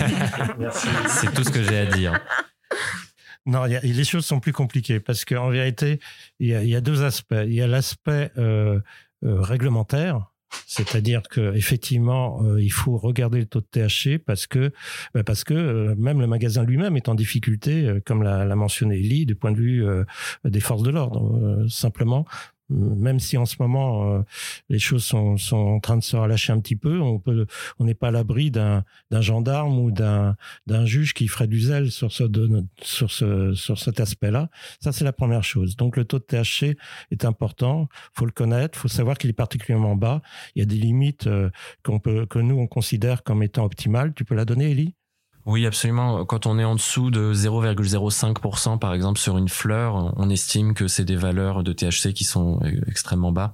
C'est 1.08 1.32
tout 1.32 1.44
ce 1.44 1.50
que 1.50 1.62
j'ai 1.62 1.78
à 1.78 1.86
dire. 1.86 2.20
Non, 3.46 3.66
y 3.66 3.76
a, 3.76 3.80
les 3.80 4.04
choses 4.04 4.26
sont 4.26 4.40
plus 4.40 4.52
compliquées 4.52 5.00
parce 5.00 5.24
qu'en 5.24 5.48
vérité, 5.48 5.98
il 6.38 6.48
y, 6.48 6.68
y 6.68 6.76
a, 6.76 6.80
deux 6.80 7.02
aspects. 7.02 7.34
Il 7.44 7.54
y 7.54 7.62
a 7.62 7.66
l'aspect 7.66 8.30
euh, 8.38 8.80
euh, 9.24 9.40
réglementaire 9.40 10.30
c'est-à-dire 10.66 11.22
que 11.28 11.54
effectivement, 11.54 12.42
euh, 12.44 12.60
il 12.60 12.72
faut 12.72 12.96
regarder 12.96 13.38
le 13.38 13.46
taux 13.46 13.60
de 13.60 13.66
THC 13.66 14.18
parce 14.18 14.46
que 14.46 14.72
bah, 15.14 15.22
parce 15.24 15.44
que 15.44 15.54
euh, 15.54 15.94
même 15.96 16.20
le 16.20 16.26
magasin 16.26 16.64
lui-même 16.64 16.96
est 16.96 17.08
en 17.08 17.14
difficulté, 17.14 17.86
euh, 17.86 18.00
comme 18.04 18.22
l'a 18.22 18.56
mentionné 18.56 18.98
Ellie, 18.98 19.26
du 19.26 19.34
point 19.34 19.52
de 19.52 19.56
vue 19.56 19.84
des 20.44 20.60
forces 20.60 20.82
de 20.82 20.90
l'ordre. 20.90 21.66
simplement, 21.68 22.26
même 22.70 23.20
si 23.20 23.36
en 23.36 23.46
ce 23.46 23.56
moment 23.60 24.14
euh, 24.14 24.22
les 24.68 24.78
choses 24.78 25.04
sont, 25.04 25.36
sont, 25.36 25.56
en 25.56 25.80
train 25.80 25.96
de 25.96 26.02
se 26.02 26.16
relâcher 26.16 26.52
un 26.52 26.60
petit 26.60 26.76
peu, 26.76 27.00
on 27.00 27.18
peut, 27.18 27.46
on 27.78 27.84
n'est 27.84 27.94
pas 27.94 28.08
à 28.08 28.10
l'abri 28.10 28.50
d'un, 28.50 28.84
d'un 29.10 29.20
gendarme 29.20 29.78
ou 29.78 29.90
d'un, 29.90 30.36
d'un 30.66 30.86
juge 30.86 31.14
qui 31.14 31.28
ferait 31.28 31.46
du 31.46 31.60
zèle 31.60 31.90
sur 31.90 32.12
ce, 32.12 32.24
sur 32.82 33.10
ce, 33.10 33.54
sur 33.54 33.78
cet 33.78 34.00
aspect-là. 34.00 34.48
Ça, 34.80 34.92
c'est 34.92 35.04
la 35.04 35.12
première 35.12 35.44
chose. 35.44 35.76
Donc, 35.76 35.96
le 35.96 36.04
taux 36.04 36.18
de 36.18 36.24
THC 36.24 36.76
est 37.10 37.24
important. 37.24 37.88
Faut 38.14 38.26
le 38.26 38.32
connaître. 38.32 38.78
Faut 38.78 38.88
savoir 38.88 39.18
qu'il 39.18 39.30
est 39.30 39.34
particulièrement 39.34 39.96
bas. 39.96 40.22
Il 40.54 40.60
y 40.60 40.62
a 40.62 40.66
des 40.66 40.76
limites 40.76 41.26
euh, 41.26 41.50
qu'on 41.82 41.98
peut, 41.98 42.26
que 42.26 42.38
nous 42.38 42.56
on 42.56 42.66
considère 42.66 43.22
comme 43.22 43.42
étant 43.42 43.64
optimales. 43.64 44.14
Tu 44.14 44.24
peux 44.24 44.34
la 44.34 44.44
donner, 44.44 44.70
Elie 44.70 44.94
oui, 45.46 45.66
absolument. 45.66 46.24
Quand 46.24 46.46
on 46.46 46.58
est 46.58 46.64
en 46.64 46.74
dessous 46.74 47.10
de 47.10 47.32
0,05% 47.32 48.78
par 48.78 48.92
exemple 48.92 49.18
sur 49.18 49.38
une 49.38 49.48
fleur, 49.48 50.12
on 50.16 50.30
estime 50.30 50.74
que 50.74 50.86
c'est 50.86 51.04
des 51.04 51.16
valeurs 51.16 51.62
de 51.62 51.72
THC 51.72 52.12
qui 52.12 52.24
sont 52.24 52.60
extrêmement 52.86 53.32
bas. 53.32 53.52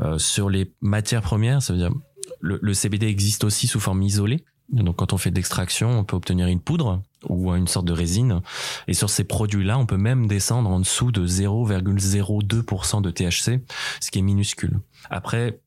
Euh, 0.00 0.18
sur 0.18 0.48
les 0.48 0.72
matières 0.80 1.22
premières, 1.22 1.62
ça 1.62 1.72
veut 1.72 1.78
dire 1.78 1.92
le, 2.40 2.58
le, 2.62 2.74
CBD 2.74 3.06
existe 3.06 3.44
aussi 3.44 3.66
sous 3.66 3.80
forme 3.80 4.02
isolée. 4.02 4.44
Donc 4.70 4.96
quand 4.96 5.12
on 5.12 5.18
fait 5.18 5.30
de 5.30 5.36
l'extraction, 5.36 5.98
on 5.98 6.04
peut 6.04 6.16
obtenir 6.16 6.46
une 6.46 6.60
poudre 6.60 7.02
ou 7.28 7.54
une 7.54 7.66
sorte 7.66 7.86
de 7.86 7.92
résine. 7.92 8.40
Et 8.86 8.94
sur 8.94 9.10
ces 9.10 9.24
produits-là, 9.24 9.78
on 9.78 9.86
peut 9.86 9.96
même 9.96 10.26
descendre 10.26 10.70
en 10.70 10.80
dessous 10.80 11.10
de 11.10 11.26
0,02% 11.26 13.02
de 13.02 13.10
THC, 13.10 13.60
ce 14.00 14.10
qui 14.10 14.18
est 14.18 14.22
minuscule. 14.22 14.80
Après, 15.10 15.60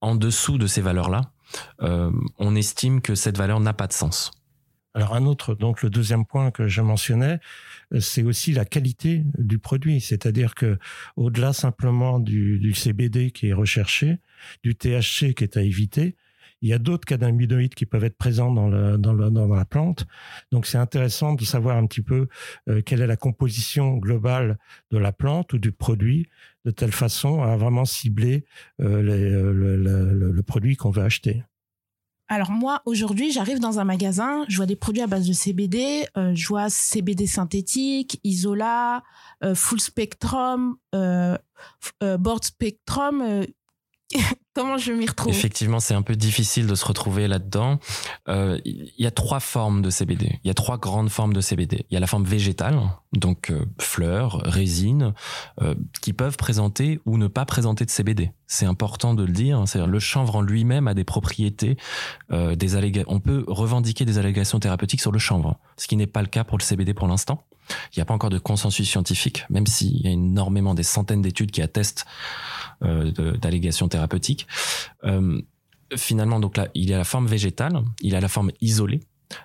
en 0.00 0.14
dessous 0.14 0.58
de 0.58 0.66
ces 0.66 0.80
valeurs-là, 0.80 1.32
euh, 1.82 2.10
on 2.38 2.54
estime 2.54 3.00
que 3.00 3.14
cette 3.14 3.38
valeur 3.38 3.60
n'a 3.60 3.72
pas 3.72 3.86
de 3.86 3.92
sens. 3.92 4.30
Alors 4.94 5.14
un 5.14 5.24
autre, 5.24 5.54
donc 5.54 5.82
le 5.82 5.88
deuxième 5.88 6.26
point 6.26 6.50
que 6.50 6.68
je 6.68 6.82
mentionnais, 6.82 7.40
euh, 7.94 8.00
c'est 8.00 8.22
aussi 8.22 8.52
la 8.52 8.66
qualité 8.66 9.24
du 9.38 9.58
produit, 9.58 10.02
c'est-à-dire 10.02 10.54
que 10.54 10.78
au-delà 11.16 11.54
simplement 11.54 12.18
du, 12.18 12.58
du, 12.58 12.74
CBD 12.74 13.30
qui 13.30 13.48
est 13.48 13.52
recherché, 13.54 14.18
du 14.62 14.74
THC 14.74 15.34
qui 15.34 15.44
est 15.44 15.56
à 15.56 15.62
éviter, 15.62 16.16
il 16.60 16.68
y 16.68 16.74
a 16.74 16.78
d'autres 16.78 17.06
cannabinoïdes 17.06 17.74
qui 17.74 17.86
peuvent 17.86 18.04
être 18.04 18.18
présents 18.18 18.52
dans, 18.52 18.68
le, 18.68 18.98
dans, 18.98 19.14
le, 19.14 19.30
dans 19.30 19.46
la 19.46 19.64
plante. 19.64 20.06
Donc 20.52 20.66
c'est 20.66 20.78
intéressant 20.78 21.34
de 21.34 21.44
savoir 21.44 21.76
un 21.76 21.86
petit 21.86 22.02
peu 22.02 22.28
euh, 22.68 22.82
quelle 22.82 23.00
est 23.00 23.06
la 23.06 23.16
composition 23.16 23.96
globale 23.96 24.58
de 24.90 24.98
la 24.98 25.12
plante 25.12 25.54
ou 25.54 25.58
du 25.58 25.72
produit, 25.72 26.28
de 26.66 26.70
telle 26.70 26.92
façon 26.92 27.42
à 27.42 27.56
vraiment 27.56 27.86
cibler 27.86 28.44
euh, 28.80 29.02
les, 29.02 29.30
le, 29.30 30.32
le 30.32 30.42
produit 30.42 30.76
qu'on 30.76 30.90
veut 30.90 31.02
acheter. 31.02 31.42
Alors 32.32 32.50
moi, 32.50 32.80
aujourd'hui, 32.86 33.30
j'arrive 33.30 33.58
dans 33.58 33.78
un 33.78 33.84
magasin, 33.84 34.46
je 34.48 34.56
vois 34.56 34.64
des 34.64 34.74
produits 34.74 35.02
à 35.02 35.06
base 35.06 35.28
de 35.28 35.34
CBD, 35.34 36.06
euh, 36.16 36.32
je 36.34 36.48
vois 36.48 36.70
CBD 36.70 37.26
synthétique, 37.26 38.20
Isola, 38.24 39.02
euh, 39.44 39.54
Full 39.54 39.80
Spectrum, 39.80 40.76
euh, 40.94 41.36
Board 42.00 42.42
Spectrum. 42.42 43.44
Comment 44.54 44.76
je 44.76 44.92
m'y 44.92 45.06
retrouve? 45.06 45.32
Effectivement, 45.32 45.80
c'est 45.80 45.94
un 45.94 46.02
peu 46.02 46.14
difficile 46.14 46.66
de 46.66 46.74
se 46.74 46.84
retrouver 46.84 47.26
là-dedans. 47.26 47.78
Euh, 48.28 48.58
il 48.64 48.92
y 48.98 49.06
a 49.06 49.10
trois 49.10 49.40
formes 49.40 49.80
de 49.80 49.88
CBD. 49.88 50.38
Il 50.44 50.48
y 50.48 50.50
a 50.50 50.54
trois 50.54 50.76
grandes 50.76 51.08
formes 51.08 51.32
de 51.32 51.40
CBD. 51.40 51.86
Il 51.90 51.94
y 51.94 51.96
a 51.96 52.00
la 52.00 52.06
forme 52.06 52.24
végétale, 52.24 52.78
donc 53.14 53.50
euh, 53.50 53.64
fleurs, 53.80 54.42
résines, 54.44 55.14
euh, 55.62 55.74
qui 56.02 56.12
peuvent 56.12 56.36
présenter 56.36 57.00
ou 57.06 57.16
ne 57.16 57.28
pas 57.28 57.46
présenter 57.46 57.86
de 57.86 57.90
CBD. 57.90 58.32
C'est 58.46 58.66
important 58.66 59.14
de 59.14 59.24
le 59.24 59.32
dire. 59.32 59.62
C'est 59.66 59.84
le 59.86 59.98
chanvre 59.98 60.36
en 60.36 60.42
lui-même 60.42 60.86
a 60.86 60.92
des 60.92 61.04
propriétés, 61.04 61.78
des 62.30 62.76
allégations. 62.76 63.10
On 63.10 63.18
peut 63.18 63.44
revendiquer 63.46 64.04
des 64.04 64.18
allégations 64.18 64.58
thérapeutiques 64.58 65.00
sur 65.00 65.12
le 65.12 65.18
chanvre, 65.18 65.58
ce 65.78 65.88
qui 65.88 65.96
n'est 65.96 66.06
pas 66.06 66.20
le 66.20 66.28
cas 66.28 66.44
pour 66.44 66.58
le 66.58 66.62
CBD 66.62 66.92
pour 66.92 67.08
l'instant. 67.08 67.42
Il 67.92 67.98
n'y 67.98 68.02
a 68.02 68.04
pas 68.04 68.14
encore 68.14 68.30
de 68.30 68.38
consensus 68.38 68.88
scientifique, 68.88 69.44
même 69.50 69.66
s'il 69.66 70.00
y 70.00 70.08
a 70.08 70.10
énormément 70.10 70.74
des 70.74 70.82
centaines 70.82 71.22
d'études 71.22 71.50
qui 71.50 71.62
attestent 71.62 72.06
euh, 72.82 73.12
d'allégations 73.36 73.88
thérapeutiques. 73.88 74.46
Euh, 75.04 75.40
finalement, 75.96 76.40
donc 76.40 76.56
là, 76.56 76.68
il 76.74 76.88
y 76.88 76.94
a 76.94 76.98
la 76.98 77.04
forme 77.04 77.26
végétale, 77.26 77.82
il 78.00 78.12
y 78.12 78.16
a 78.16 78.20
la 78.20 78.28
forme 78.28 78.50
isolée. 78.60 79.00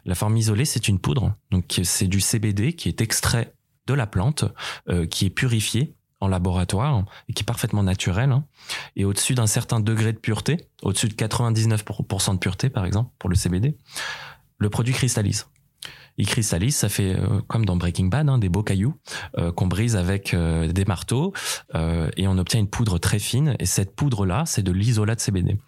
La 0.05 0.15
forme 0.15 0.35
isolée, 0.37 0.65
c'est 0.65 0.87
une 0.87 0.99
poudre, 0.99 1.33
donc 1.51 1.79
c'est 1.83 2.07
du 2.07 2.19
CBD 2.19 2.73
qui 2.73 2.89
est 2.89 2.99
extrait 2.99 3.53
de 3.87 3.93
la 3.93 4.05
plante, 4.05 4.43
euh, 4.89 5.05
qui 5.05 5.25
est 5.25 5.29
purifié 5.29 5.95
en 6.19 6.27
laboratoire 6.27 7.05
et 7.29 7.33
qui 7.33 7.43
est 7.43 7.45
parfaitement 7.45 7.83
naturel. 7.83 8.31
Hein. 8.31 8.45
Et 8.95 9.05
au-dessus 9.05 9.35
d'un 9.35 9.47
certain 9.47 9.79
degré 9.79 10.13
de 10.13 10.17
pureté, 10.17 10.67
au-dessus 10.81 11.07
de 11.07 11.13
99% 11.13 12.33
de 12.33 12.39
pureté 12.39 12.69
par 12.69 12.85
exemple 12.85 13.11
pour 13.19 13.29
le 13.29 13.35
CBD, 13.35 13.77
le 14.57 14.69
produit 14.69 14.93
cristallise 14.93 15.47
il 16.17 16.25
cristallise, 16.25 16.75
ça 16.75 16.89
fait 16.89 17.15
euh, 17.15 17.41
comme 17.47 17.65
dans 17.65 17.75
Breaking 17.75 18.05
Bad, 18.05 18.27
hein, 18.27 18.39
des 18.39 18.49
beaux 18.49 18.63
cailloux 18.63 18.95
euh, 19.37 19.51
qu'on 19.51 19.67
brise 19.67 19.95
avec 19.95 20.33
euh, 20.33 20.71
des 20.71 20.85
marteaux 20.85 21.33
et 21.73 22.27
on 22.27 22.37
obtient 22.37 22.59
une 22.59 22.69
poudre 22.69 22.97
très 22.97 23.19
fine. 23.19 23.55
Et 23.59 23.65
cette 23.65 23.95
poudre-là, 23.95 24.43
c'est 24.45 24.63
de 24.63 24.71
l'isolat 24.71 25.15
de 25.15 25.19
CBD. 25.19 25.59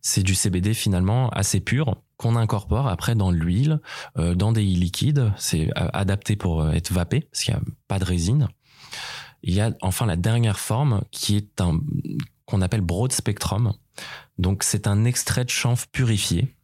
C'est 0.00 0.22
du 0.22 0.34
CBD 0.34 0.74
finalement 0.74 1.28
assez 1.30 1.60
pur 1.60 1.96
qu'on 2.16 2.36
incorpore 2.36 2.88
après 2.88 3.14
dans 3.14 3.30
l'huile, 3.30 3.80
dans 4.16 4.52
des 4.52 4.62
liquides. 4.62 5.32
C'est 5.36 5.70
adapté 5.74 6.36
pour 6.36 6.68
être 6.70 6.92
vapé 6.92 7.20
parce 7.20 7.44
qu'il 7.44 7.54
n'y 7.54 7.60
a 7.60 7.62
pas 7.88 7.98
de 7.98 8.04
résine. 8.04 8.48
Il 9.42 9.54
y 9.54 9.60
a 9.60 9.72
enfin 9.80 10.06
la 10.06 10.16
dernière 10.16 10.58
forme 10.58 11.02
qui 11.10 11.36
est 11.36 11.60
un 11.60 11.80
qu'on 12.46 12.60
appelle 12.60 12.82
broad 12.82 13.12
spectrum. 13.12 13.72
Donc 14.38 14.62
c'est 14.64 14.86
un 14.86 15.04
extrait 15.04 15.44
de 15.44 15.50
chanvre 15.50 15.86
purifié 15.92 16.54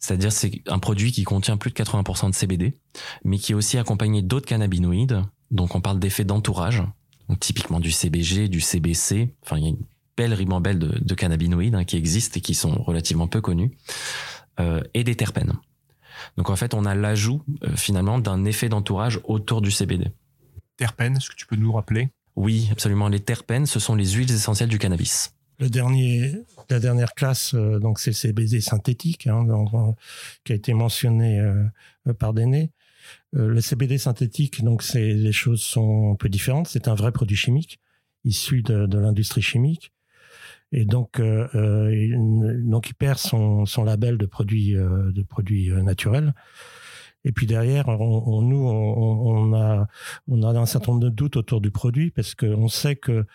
c'est-à-dire 0.00 0.32
c'est 0.32 0.62
un 0.66 0.78
produit 0.78 1.12
qui 1.12 1.24
contient 1.24 1.56
plus 1.56 1.70
de 1.70 1.76
80% 1.76 2.30
de 2.30 2.34
CBD, 2.34 2.76
mais 3.22 3.38
qui 3.38 3.52
est 3.52 3.54
aussi 3.54 3.78
accompagné 3.78 4.22
d'autres 4.22 4.46
cannabinoïdes. 4.46 5.22
Donc 5.50 5.74
on 5.74 5.80
parle 5.80 6.00
d'effets 6.00 6.24
d'entourage, 6.24 6.82
donc 7.28 7.38
typiquement 7.38 7.80
du 7.80 7.90
CBG, 7.90 8.48
du 8.48 8.60
CBC. 8.60 9.34
Enfin, 9.44 9.58
il 9.58 9.62
y 9.62 9.66
a 9.66 9.70
une 9.70 9.84
belle 10.16 10.34
ribambelle 10.34 10.78
de, 10.78 10.98
de 10.98 11.14
cannabinoïdes 11.14 11.74
hein, 11.74 11.84
qui 11.84 11.96
existent 11.96 12.38
et 12.38 12.40
qui 12.40 12.54
sont 12.54 12.82
relativement 12.82 13.28
peu 13.28 13.40
connus, 13.40 13.76
euh, 14.58 14.82
et 14.94 15.04
des 15.04 15.14
terpènes. 15.14 15.52
Donc 16.36 16.50
en 16.50 16.56
fait, 16.56 16.74
on 16.74 16.84
a 16.84 16.94
l'ajout 16.94 17.42
euh, 17.62 17.76
finalement 17.76 18.18
d'un 18.18 18.44
effet 18.44 18.68
d'entourage 18.68 19.20
autour 19.24 19.60
du 19.60 19.70
CBD. 19.70 20.08
Terpènes, 20.76 21.16
est-ce 21.16 21.30
que 21.30 21.36
tu 21.36 21.46
peux 21.46 21.56
nous 21.56 21.72
rappeler? 21.72 22.08
Oui, 22.36 22.68
absolument. 22.72 23.08
Les 23.08 23.20
terpènes, 23.20 23.66
ce 23.66 23.80
sont 23.80 23.94
les 23.94 24.12
huiles 24.12 24.30
essentielles 24.30 24.68
du 24.68 24.78
cannabis. 24.78 25.34
Le 25.60 25.68
dernier, 25.68 26.32
la 26.70 26.80
dernière 26.80 27.12
classe, 27.12 27.52
euh, 27.54 27.78
donc 27.78 27.98
c'est 27.98 28.10
le 28.10 28.14
CBD 28.14 28.62
synthétique, 28.62 29.26
hein, 29.26 29.46
qui 30.42 30.52
a 30.52 30.54
été 30.54 30.72
mentionné 30.72 31.38
euh, 31.38 32.14
par 32.18 32.32
Déné. 32.32 32.70
Euh, 33.36 33.46
le 33.46 33.60
CBD 33.60 33.98
synthétique, 33.98 34.64
donc 34.64 34.82
c'est 34.82 35.12
les 35.12 35.32
choses 35.32 35.60
sont 35.62 36.12
un 36.12 36.16
peu 36.16 36.30
différentes. 36.30 36.66
C'est 36.66 36.88
un 36.88 36.94
vrai 36.94 37.12
produit 37.12 37.36
chimique 37.36 37.78
issu 38.24 38.62
de, 38.62 38.86
de 38.86 38.98
l'industrie 38.98 39.42
chimique, 39.42 39.92
et 40.72 40.86
donc 40.86 41.20
il, 41.20 42.62
donc 42.66 42.90
il 42.90 42.94
perd 42.94 43.18
son, 43.18 43.64
son 43.64 43.82
label 43.82 44.18
de 44.18 44.26
produit 44.26 44.72
de 44.72 45.22
produit 45.22 45.70
naturel. 45.70 46.34
Et 47.24 47.32
puis 47.32 47.46
derrière, 47.46 47.88
on, 47.88 48.42
nous, 48.42 48.66
on, 48.66 49.54
a, 49.54 49.86
on 50.28 50.42
a 50.42 50.58
un 50.58 50.66
certain 50.66 50.92
nombre 50.92 51.04
de 51.04 51.10
doutes 51.10 51.36
autour 51.36 51.60
du 51.60 51.70
produit 51.70 52.10
parce 52.10 52.34
qu'on 52.34 52.68
sait 52.68 52.96
que 52.96 53.26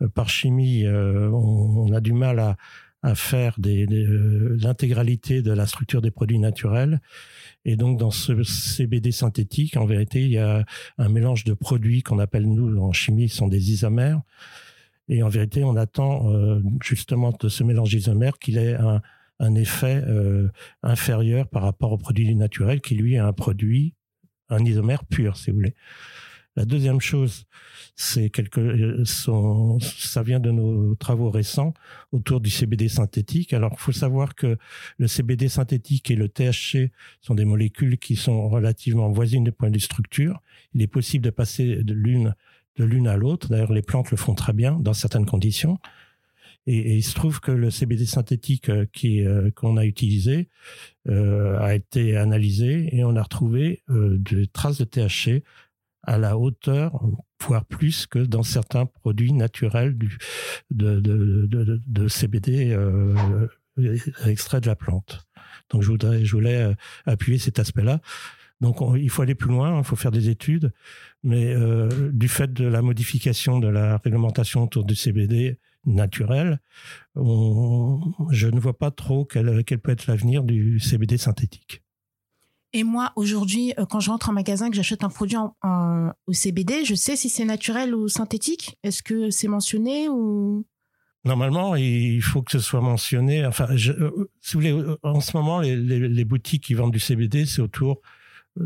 euh, 0.00 0.08
par 0.08 0.28
chimie, 0.28 0.84
euh, 0.84 1.28
on, 1.30 1.92
a 1.92 2.00
du 2.00 2.12
mal 2.14 2.38
à, 2.38 2.56
à 3.02 3.14
faire 3.14 3.56
des, 3.58 3.86
euh, 3.86 4.56
l'intégralité 4.60 5.42
de 5.42 5.52
la 5.52 5.66
structure 5.66 6.00
des 6.00 6.10
produits 6.10 6.38
naturels. 6.38 7.00
Et 7.66 7.76
donc 7.76 7.98
dans 7.98 8.10
ce 8.10 8.42
CBD 8.42 9.12
synthétique, 9.12 9.76
en 9.76 9.84
vérité, 9.84 10.22
il 10.22 10.30
y 10.30 10.38
a 10.38 10.64
un 10.96 11.08
mélange 11.10 11.44
de 11.44 11.52
produits 11.52 12.02
qu'on 12.02 12.18
appelle 12.18 12.48
nous 12.48 12.78
en 12.80 12.92
chimie 12.92 13.28
sont 13.28 13.48
des 13.48 13.72
isomères. 13.72 14.22
Et 15.10 15.22
en 15.22 15.28
vérité, 15.28 15.64
on 15.64 15.76
attend 15.76 16.32
justement 16.82 17.30
de 17.38 17.50
ce 17.50 17.62
mélange 17.62 17.90
d'isomères 17.90 18.38
qu'il 18.38 18.56
ait 18.56 18.72
un, 18.72 19.02
un 19.40 19.54
effet 19.54 20.02
euh, 20.06 20.48
inférieur 20.82 21.48
par 21.48 21.62
rapport 21.62 21.92
au 21.92 21.98
produit 21.98 22.34
naturel 22.34 22.80
qui 22.80 22.94
lui 22.94 23.14
est 23.14 23.18
un 23.18 23.32
produit, 23.32 23.94
un 24.48 24.64
isomère 24.64 25.04
pur, 25.04 25.36
si 25.36 25.50
vous 25.50 25.56
voulez. 25.56 25.74
La 26.56 26.64
deuxième 26.64 27.00
chose, 27.00 27.46
c'est 27.96 28.30
quelque, 28.30 28.60
euh, 28.60 29.04
ça 29.04 30.22
vient 30.22 30.38
de 30.38 30.52
nos 30.52 30.94
travaux 30.94 31.28
récents 31.28 31.74
autour 32.12 32.40
du 32.40 32.48
CBD 32.48 32.88
synthétique. 32.88 33.52
Alors, 33.52 33.72
il 33.74 33.80
faut 33.80 33.90
savoir 33.90 34.36
que 34.36 34.56
le 34.98 35.08
CBD 35.08 35.48
synthétique 35.48 36.12
et 36.12 36.14
le 36.16 36.28
THC 36.28 36.92
sont 37.20 37.34
des 37.34 37.44
molécules 37.44 37.98
qui 37.98 38.14
sont 38.14 38.48
relativement 38.48 39.10
voisines 39.10 39.42
du 39.42 39.50
point 39.50 39.68
de 39.68 39.74
vue 39.74 39.80
structure. 39.80 40.40
Il 40.74 40.82
est 40.82 40.86
possible 40.86 41.24
de 41.24 41.30
passer 41.30 41.82
de 41.82 41.92
l'une 41.92 42.34
de 42.76 42.84
l'une 42.84 43.06
à 43.06 43.16
l'autre. 43.16 43.48
D'ailleurs, 43.48 43.72
les 43.72 43.82
plantes 43.82 44.10
le 44.10 44.16
font 44.16 44.34
très 44.34 44.52
bien 44.52 44.72
dans 44.80 44.94
certaines 44.94 45.26
conditions. 45.26 45.78
Et, 46.66 46.96
il 46.96 47.02
se 47.02 47.14
trouve 47.14 47.40
que 47.40 47.52
le 47.52 47.70
CBD 47.70 48.06
synthétique 48.06 48.68
euh, 48.68 48.86
qui 48.92 49.24
euh, 49.24 49.50
qu'on 49.50 49.76
a 49.76 49.84
utilisé 49.84 50.48
euh, 51.08 51.58
a 51.58 51.74
été 51.74 52.16
analysé 52.16 52.88
et 52.96 53.04
on 53.04 53.16
a 53.16 53.22
retrouvé 53.22 53.82
des 53.88 54.46
traces 54.46 54.78
de 54.78 54.84
THC 54.84 55.42
à 56.02 56.18
la 56.18 56.36
hauteur, 56.36 57.02
voire 57.40 57.64
plus 57.64 58.06
que 58.06 58.18
dans 58.18 58.42
certains 58.42 58.84
produits 58.84 59.32
naturels 59.32 59.96
du, 59.96 60.18
de, 60.70 61.00
de, 61.00 61.46
de, 61.46 61.82
de 61.86 62.08
CBD 62.08 62.72
euh, 62.72 63.48
extrait 64.26 64.60
de 64.60 64.66
la 64.66 64.76
plante. 64.76 65.26
Donc 65.70 65.82
je 65.82 65.88
voudrais, 65.88 66.24
je 66.24 66.32
voulais 66.32 66.74
appuyer 67.06 67.38
cet 67.38 67.58
aspect-là. 67.58 68.00
Donc 68.60 68.78
il 68.96 69.10
faut 69.10 69.22
aller 69.22 69.34
plus 69.34 69.50
loin, 69.50 69.78
il 69.78 69.84
faut 69.84 69.96
faire 69.96 70.10
des 70.10 70.28
études, 70.28 70.72
mais 71.22 71.54
euh, 71.54 72.10
du 72.12 72.28
fait 72.28 72.52
de 72.52 72.66
la 72.66 72.82
modification 72.82 73.58
de 73.58 73.68
la 73.68 73.98
réglementation 73.98 74.64
autour 74.64 74.84
du 74.84 74.94
CBD 74.94 75.58
naturel, 75.86 76.60
je 77.16 78.46
ne 78.46 78.60
vois 78.60 78.78
pas 78.78 78.90
trop 78.90 79.24
quel, 79.24 79.64
quel 79.64 79.78
peut 79.78 79.92
être 79.92 80.06
l'avenir 80.06 80.44
du 80.44 80.80
CBD 80.80 81.16
synthétique. 81.18 81.84
Et 82.74 82.82
moi, 82.82 83.12
aujourd'hui, 83.14 83.72
euh, 83.78 83.86
quand 83.86 84.00
je 84.00 84.10
rentre 84.10 84.28
en 84.28 84.32
magasin, 84.32 84.68
que 84.68 84.74
j'achète 84.74 85.04
un 85.04 85.08
produit 85.08 85.38
au 85.38 86.32
CBD, 86.32 86.84
je 86.84 86.96
sais 86.96 87.14
si 87.14 87.28
c'est 87.28 87.44
naturel 87.44 87.94
ou 87.94 88.08
synthétique. 88.08 88.76
Est-ce 88.82 89.02
que 89.02 89.30
c'est 89.30 89.46
mentionné 89.46 90.08
ou? 90.08 90.66
Normalement, 91.24 91.76
il 91.76 92.20
faut 92.20 92.42
que 92.42 92.50
ce 92.50 92.58
soit 92.58 92.80
mentionné. 92.80 93.46
Enfin, 93.46 93.68
je, 93.76 93.92
euh, 93.92 94.28
si 94.40 94.54
vous 94.54 94.60
voulez, 94.60 94.72
euh, 94.72 94.98
en 95.04 95.20
ce 95.20 95.36
moment, 95.36 95.60
les, 95.60 95.76
les, 95.76 96.24
boutiques 96.24 96.64
qui 96.64 96.74
vendent 96.74 96.90
du 96.90 96.98
CBD, 96.98 97.46
c'est 97.46 97.62
autour, 97.62 98.02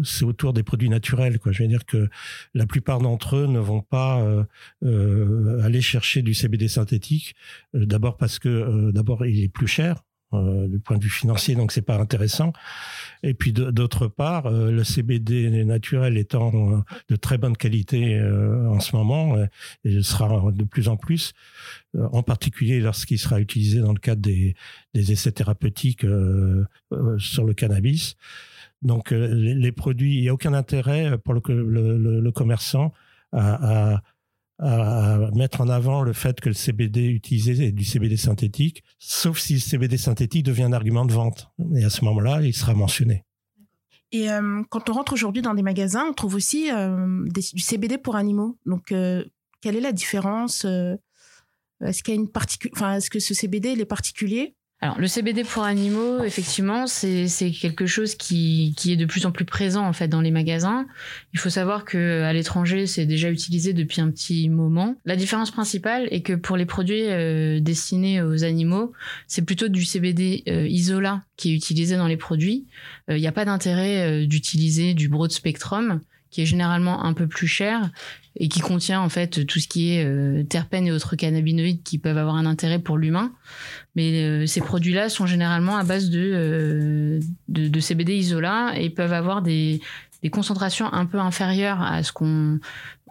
c'est 0.05 0.24
autour 0.24 0.53
des 0.53 0.62
produits 0.62 0.88
naturels. 0.88 1.38
Quoi. 1.38 1.53
Je 1.53 1.62
veux 1.62 1.68
dire 1.68 1.87
que 1.87 2.09
la 2.55 2.66
plupart 2.66 2.98
d'entre 3.01 3.37
eux 3.37 3.46
ne 3.46 3.59
vont 3.59 3.83
pas 3.83 4.22
euh, 4.83 5.62
aller 5.62 5.81
chercher 5.81 6.22
du 6.22 6.35
CBD 6.35 6.68
synthétique. 6.68 7.35
d'abord 7.74 8.16
parce 8.16 8.38
que 8.38 8.90
d'abord 8.90 9.27
il 9.27 9.42
est 9.42 9.48
plus 9.48 9.68
cher. 9.68 10.03
Euh, 10.35 10.68
du 10.68 10.79
point 10.79 10.98
de 10.98 11.03
vue 11.03 11.09
financier, 11.09 11.55
donc 11.55 11.72
c'est 11.72 11.81
pas 11.81 11.96
intéressant. 11.96 12.53
Et 13.22 13.33
puis 13.33 13.55
d'autre 13.55 14.09
part, 14.09 14.44
euh, 14.44 14.70
le 14.70 14.85
CBD 14.85 15.64
naturel 15.64 16.18
étant 16.18 16.53
euh, 16.55 16.81
de 17.09 17.16
très 17.16 17.38
bonne 17.38 17.57
qualité 17.57 18.20
en 18.20 18.79
ce 18.81 18.94
moment, 18.94 19.37
il 19.85 20.05
sera 20.05 20.53
de 20.53 20.64
plus 20.64 20.88
en 20.88 20.96
plus, 20.96 21.33
en 21.96 22.22
particulier 22.22 22.81
lorsqu'il 22.81 23.18
sera 23.18 23.40
utilisé 23.40 23.81
dans 23.81 23.92
le 23.92 23.98
cadre 23.98 24.20
des, 24.20 24.55
des 24.92 25.12
essais 25.12 25.33
thérapeutiques 25.33 26.05
sur 27.18 27.44
le 27.44 27.55
cannabis. 27.55 28.16
Donc 28.83 29.11
les, 29.11 29.73
produits, 29.73 30.17
il 30.17 30.21
n'y 30.23 30.29
a 30.29 30.35
aucun 30.35 30.55
intérêt 30.55 31.19
pour 31.19 31.35
le, 31.35 31.41
le, 32.21 32.33
commerçant 32.33 32.93
à, 33.33 34.03
à 34.59 35.31
mettre 35.35 35.61
en 35.61 35.69
avant 35.69 36.03
le 36.03 36.12
fait 36.12 36.41
que 36.41 36.49
le 36.49 36.55
CBD 36.55 37.07
utilisé 37.07 37.67
est 37.67 37.73
du 37.73 37.85
CBD 37.85 38.17
synthétique, 38.17 38.83
sauf 38.99 39.38
si 39.38 39.55
le 39.55 39.61
CBD 39.61 39.97
synthétique 39.97 40.45
devient 40.45 40.64
un 40.64 40.73
argument 40.73 41.05
de 41.05 41.12
vente. 41.12 41.49
Et 41.77 41.85
à 41.85 41.91
ce 41.91 42.05
moment-là, 42.05 42.43
il 42.43 42.55
sera 42.55 42.75
mentionné. 42.75 43.25
Et 44.11 44.31
euh, 44.31 44.62
quand 44.71 44.88
on 44.91 44.95
rentre 44.95 45.12
aujourd'hui 45.12 45.43
dans 45.43 45.55
des 45.55 45.62
magasins, 45.62 46.07
on 46.09 46.12
trouve 46.12 46.35
aussi 46.35 46.71
euh, 46.73 47.25
du 47.29 47.61
CBD 47.61 47.99
pour 47.99 48.17
animaux. 48.17 48.59
Donc, 48.67 48.91
euh, 48.91 49.25
quelle 49.61 49.77
est 49.77 49.81
la 49.81 49.93
différence 49.93 50.64
Est-ce 50.64 52.03
qu'il 52.03 52.14
y 52.14 52.19
a 52.19 52.21
une 52.21 52.29
enfin, 52.73 52.95
est-ce 52.95 53.11
que 53.11 53.21
ce 53.21 53.35
CBD 53.35 53.71
est 53.71 53.85
particulier 53.85 54.57
alors 54.81 55.01
le 55.01 55.09
CBD 55.09 55.43
pour 55.43 55.64
animaux, 55.64 56.23
effectivement, 56.23 56.87
c'est 56.87 57.27
quelque 57.51 57.87
chose 57.87 58.14
qui, 58.14 58.75
qui 58.77 58.93
est 58.93 58.97
de 58.97 59.07
plus 59.07 59.27
en 59.27 59.33
plus 59.33 59.45
présent 59.45 59.85
en 59.85 59.93
fait 59.93 60.07
dans 60.07 60.21
les 60.21 60.31
magasins. 60.31 60.87
Il 61.33 61.41
faut 61.41 61.51
savoir 61.51 61.85
que 61.85 62.23
à 62.23 62.33
l'étranger, 62.33 62.87
c'est 62.87 63.05
déjà 63.05 63.29
utilisé 63.29 63.73
depuis 63.73 64.01
un 64.01 64.09
petit 64.09 64.49
moment. 64.49 64.95
La 65.05 65.17
différence 65.17 65.51
principale 65.51 66.07
est 66.12 66.21
que 66.21 66.35
pour 66.35 66.57
les 66.57 66.64
produits 66.64 67.09
euh, 67.09 67.59
destinés 67.59 68.23
aux 68.23 68.45
animaux, 68.45 68.93
c'est 69.27 69.43
plutôt 69.43 69.67
du 69.67 69.85
CBD 69.85 70.45
euh, 70.49 70.69
isolat 70.69 71.25
qui 71.37 71.51
est 71.51 71.57
utilisé 71.57 71.97
dans 71.97 72.07
les 72.07 72.17
produits. 72.17 72.69
Euh, 73.11 73.17
il 73.17 73.21
n'y 73.21 73.27
a 73.27 73.33
pas 73.33 73.45
d'intérêt 73.45 74.27
d'utiliser 74.27 74.95
du 74.95 75.09
broad 75.09 75.33
spectrum 75.33 76.01
qui 76.31 76.43
est 76.43 76.47
généralement 76.47 77.05
un 77.05 77.12
peu 77.12 77.27
plus 77.27 77.47
cher 77.47 77.91
et 78.38 78.49
qui 78.49 78.61
contient 78.61 79.01
en 79.01 79.09
fait 79.09 79.47
tout 79.47 79.59
ce 79.59 79.69
qui 79.69 79.95
est 79.95 80.05
euh, 80.05 80.45
terpènes 80.45 80.87
et 80.87 80.93
autres 80.93 81.17
cannabinoïdes 81.17 81.83
qui 81.83 81.99
peuvent 81.99 82.19
avoir 82.19 82.37
un 82.37 82.47
intérêt 82.47 82.79
pour 82.79 82.97
l'humain. 82.97 83.33
Mais 83.97 84.23
euh, 84.23 84.47
ces 84.47 84.61
produits-là 84.61 85.09
sont 85.09 85.27
généralement 85.27 85.77
à 85.77 85.85
base 85.85 86.11
de, 86.11 86.31
euh, 86.35 87.21
de, 87.49 87.81
CBD 87.81 88.14
isolat 88.14 88.79
et 88.79 88.91
peuvent 88.91 89.12
avoir 89.12 89.43
des, 89.43 89.81
des 90.23 90.31
concentrations 90.31 90.93
un 90.93 91.07
peu 91.07 91.19
inférieures 91.19 91.83
à 91.83 92.03
ce 92.03 92.12
qu'on 92.12 92.61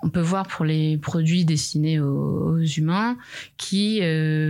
on 0.03 0.11
peut 0.11 0.21
voir 0.21 0.47
pour 0.47 0.63
les 0.63 0.95
produits 0.97 1.43
destinés 1.43 1.99
aux, 1.99 2.59
humains, 2.59 3.17
qui 3.57 3.99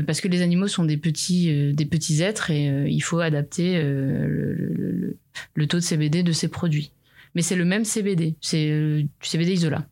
parce 0.05 0.19
que 0.19 0.27
les 0.27 0.41
animaux 0.41 0.67
sont 0.67 0.83
des 0.83 0.97
petits 0.97 1.73
des 1.73 1.85
petits 1.85 2.21
êtres 2.21 2.51
et 2.51 2.89
il 2.89 2.99
faut 2.99 3.19
adapter 3.19 3.81
le, 3.81 5.17
le, 5.53 5.67
taux 5.67 5.77
de 5.77 5.83
CBD 5.83 6.21
de 6.21 6.33
ces 6.33 6.49
produits 6.49 6.91
mais 7.35 7.41
c'est 7.41 7.55
le 7.55 7.65
même 7.65 7.85
CBD, 7.85 8.35
c'est 8.41 8.69
euh, 8.69 9.01
du 9.01 9.09
CBD 9.21 9.53
isolat. 9.53 9.85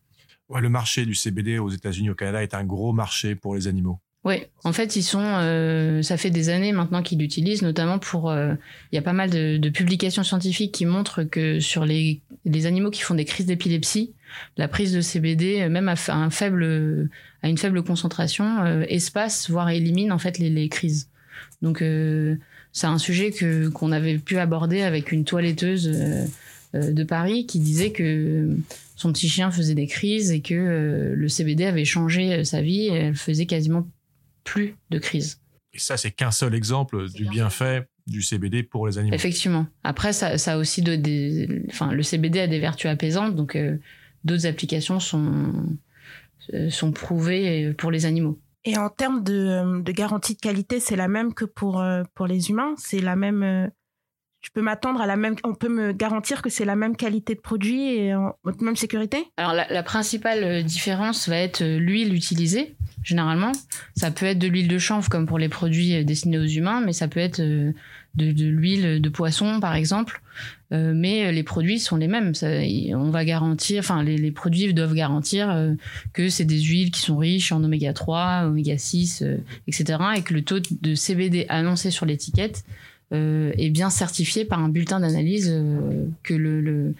Ouais, 0.49 0.61
le 0.61 0.69
marché 0.69 1.05
du 1.05 1.15
CBD 1.15 1.57
aux 1.57 1.69
États-Unis, 1.69 2.09
au 2.09 2.15
Canada, 2.15 2.43
est 2.43 2.53
un 2.53 2.63
gros 2.63 2.93
marché 2.93 3.35
pour 3.35 3.55
les 3.55 3.67
animaux. 3.67 3.99
Oui, 4.23 4.43
en 4.63 4.73
fait, 4.73 4.95
ils 4.95 5.03
sont. 5.03 5.21
Euh, 5.21 6.01
ça 6.01 6.17
fait 6.17 6.31
des 6.31 6.49
années 6.49 6.71
maintenant 6.71 7.03
qu'ils 7.03 7.19
l'utilisent, 7.19 7.61
notamment 7.61 7.99
pour. 7.99 8.31
Euh, 8.31 8.55
il 8.91 8.95
y 8.95 8.97
a 8.97 9.03
pas 9.03 9.13
mal 9.13 9.29
de, 9.29 9.69
publications 9.69 10.23
scientifiques 10.23 10.71
qui 10.71 10.85
montrent 10.85 11.23
que 11.23 11.59
sur 11.59 11.85
les, 11.85 12.21
les 12.43 12.65
animaux 12.65 12.89
qui 12.89 13.01
font 13.01 13.13
des 13.13 13.25
crises 13.25 13.45
d'épilepsie, 13.45 14.13
la 14.57 14.67
prise 14.67 14.93
de 14.93 15.01
CBD, 15.01 15.69
même 15.69 15.89
à, 15.89 15.95
un 16.09 16.29
faible, 16.31 17.09
à 17.43 17.49
une 17.49 17.57
faible 17.59 17.83
concentration, 17.83 18.65
espace, 18.87 19.49
voire 19.51 19.69
élimine 19.69 20.11
en 20.11 20.17
fait 20.17 20.39
les, 20.39 20.49
les 20.49 20.69
crises. 20.69 21.09
Donc, 21.61 21.83
c'est 22.71 22.87
un 22.87 22.97
sujet 22.97 23.31
que 23.31 23.69
qu'on 23.69 23.91
avait 23.91 24.17
pu 24.17 24.39
aborder 24.39 24.81
avec 24.81 25.11
une 25.11 25.23
toiletteuse 25.23 25.87
de 26.81 27.03
Paris 27.03 27.45
qui 27.45 27.59
disait 27.59 27.91
que 27.91 28.57
son 28.95 29.11
petit 29.11 29.29
chien 29.29 29.51
faisait 29.51 29.75
des 29.75 29.87
crises 29.87 30.31
et 30.31 30.41
que 30.41 30.53
euh, 30.53 31.15
le 31.15 31.27
CBD 31.27 31.65
avait 31.65 31.85
changé 31.85 32.33
euh, 32.33 32.43
sa 32.43 32.61
vie 32.61 32.87
et 32.87 32.93
elle 32.93 33.15
faisait 33.15 33.45
quasiment 33.45 33.87
plus 34.43 34.75
de 34.89 34.99
crises. 34.99 35.41
Et 35.73 35.79
ça, 35.79 35.97
c'est 35.97 36.11
qu'un 36.11 36.31
seul 36.31 36.55
exemple 36.55 37.09
du 37.11 37.25
bienfait 37.25 37.87
du 38.07 38.21
CBD 38.21 38.63
pour 38.63 38.87
les 38.87 38.97
animaux. 38.97 39.15
Effectivement. 39.15 39.67
Après, 39.83 40.13
ça, 40.13 40.37
ça 40.37 40.53
a 40.53 40.57
aussi 40.57 40.81
des, 40.81 41.63
enfin, 41.69 41.91
le 41.91 42.03
CBD 42.03 42.39
a 42.39 42.47
des 42.47 42.59
vertus 42.59 42.89
apaisantes, 42.89 43.35
donc 43.35 43.57
d'autres 44.23 44.45
applications 44.45 44.99
sont, 44.99 45.51
sont 46.69 46.91
prouvées 46.91 47.73
pour 47.73 47.89
les 47.89 48.05
animaux. 48.05 48.39
Et 48.63 48.77
en 48.77 48.89
termes 48.89 49.23
de, 49.23 49.81
de 49.81 49.91
garantie 49.91 50.35
de 50.35 50.39
qualité, 50.39 50.79
c'est 50.79 50.95
la 50.95 51.07
même 51.07 51.33
que 51.33 51.45
pour, 51.45 51.83
pour 52.13 52.27
les 52.27 52.51
humains? 52.51 52.75
C'est 52.77 53.01
la 53.01 53.15
même 53.15 53.71
je 54.45 54.51
peux 54.51 54.61
m'attendre 54.61 55.01
à 55.01 55.07
la 55.07 55.15
même, 55.15 55.35
on 55.43 55.55
peut 55.55 55.69
me 55.69 55.91
garantir 55.91 56.43
que 56.43 56.51
c'est 56.51 56.65
la 56.65 56.75
même 56.75 56.95
qualité 56.95 57.33
de 57.33 57.39
produit 57.39 57.95
et 57.95 58.13
en, 58.13 58.35
même 58.61 58.75
sécurité? 58.75 59.25
Alors 59.37 59.53
la, 59.53 59.81
principale 59.81 60.43
euh, 60.43 60.61
différence 60.61 61.27
va 61.27 61.37
être 61.37 61.63
euh, 61.63 61.79
l'huile 61.79 62.13
utilisée, 62.13 62.75
généralement. 63.01 63.53
Ça 63.95 64.11
peut 64.11 64.27
être 64.27 64.37
de 64.37 64.47
l'huile 64.47 64.67
de 64.67 64.77
chanvre 64.77 65.09
comme 65.09 65.25
pour 65.25 65.39
les 65.39 65.49
produits 65.49 65.95
euh, 65.95 66.03
destinés 66.03 66.37
aux 66.37 66.45
humains, 66.45 66.79
mais 66.85 66.93
ça 66.93 67.07
peut 67.07 67.19
être 67.19 67.41
de, 67.41 67.73
l'huile 68.15 69.01
de 69.01 69.09
poisson 69.09 69.59
par 69.59 69.73
exemple. 69.73 70.21
mais 70.69 71.31
les 71.31 71.43
produits 71.43 71.79
sont 71.79 71.97
les 71.97 72.07
mêmes. 72.07 72.33
on 72.43 73.09
va 73.09 73.25
garantir, 73.25 73.79
enfin 73.79 74.03
les, 74.03 74.31
produits 74.31 74.73
doivent 74.75 74.93
garantir 74.93 75.73
que 76.13 76.29
c'est 76.29 76.45
des 76.45 76.61
huiles 76.61 76.91
qui 76.91 77.01
sont 77.01 77.17
riches 77.17 77.51
en 77.51 77.63
oméga 77.63 77.93
3, 77.93 78.43
oméga 78.45 78.77
6, 78.77 79.23
etc. 79.67 79.99
Et 80.17 80.21
que 80.21 80.33
le 80.33 80.43
taux 80.43 80.59
de 80.59 80.95
CBD 80.95 81.45
annoncé 81.49 81.91
sur 81.91 82.05
l'étiquette 82.05 82.63
est 83.11 83.69
bien 83.69 83.89
certifié 83.89 84.45
par 84.45 84.59
un 84.59 84.69
bulletin 84.69 84.99
d'analyse 84.99 85.49
euh, 85.51 86.07
que, 86.23 86.33
le, 86.33 86.93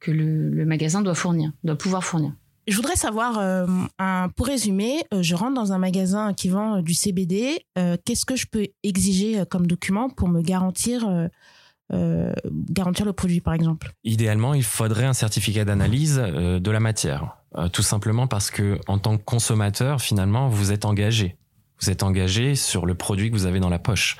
que 0.00 0.10
le, 0.10 0.64
magasin 0.64 1.02
doit 1.02 1.14
fournir, 1.14 1.52
doit 1.64 1.76
pouvoir 1.76 2.04
fournir. 2.04 2.32
Je 2.68 2.76
voudrais 2.76 2.96
savoir, 2.96 3.38
euh, 3.38 3.66
un, 3.98 4.28
pour 4.36 4.46
résumer, 4.46 5.02
je 5.20 5.34
rentre 5.34 5.54
dans 5.54 5.72
un 5.72 5.78
magasin 5.78 6.32
qui 6.32 6.48
vend 6.48 6.80
du 6.80 6.94
CBD. 6.94 7.66
Qu'est-ce 8.04 8.24
que 8.24 8.36
je 8.36 8.46
peux 8.46 8.68
exiger 8.84 9.42
comme 9.50 9.66
document 9.66 10.08
pour 10.08 10.28
me 10.28 10.42
garantir, 10.42 11.28
garantir 11.90 13.04
le 13.04 13.12
produit, 13.12 13.40
par 13.40 13.54
exemple? 13.54 13.92
Idéalement, 14.04 14.54
il 14.54 14.62
faudrait 14.62 15.06
un 15.06 15.12
certificat 15.12 15.64
d'analyse 15.64 16.18
de 16.18 16.70
la 16.70 16.78
matière. 16.78 17.36
tout 17.72 17.82
simplement 17.82 18.28
parce 18.28 18.52
que, 18.52 18.78
en 18.86 18.98
tant 18.98 19.18
que 19.18 19.24
consommateur, 19.24 20.00
finalement, 20.00 20.48
vous 20.48 20.70
êtes 20.70 20.84
engagé 20.84 21.36
vous 21.82 21.90
êtes 21.90 22.02
engagé 22.02 22.54
sur 22.54 22.86
le 22.86 22.94
produit 22.94 23.30
que 23.30 23.36
vous 23.36 23.46
avez 23.46 23.60
dans 23.60 23.68
la 23.68 23.78
poche. 23.78 24.16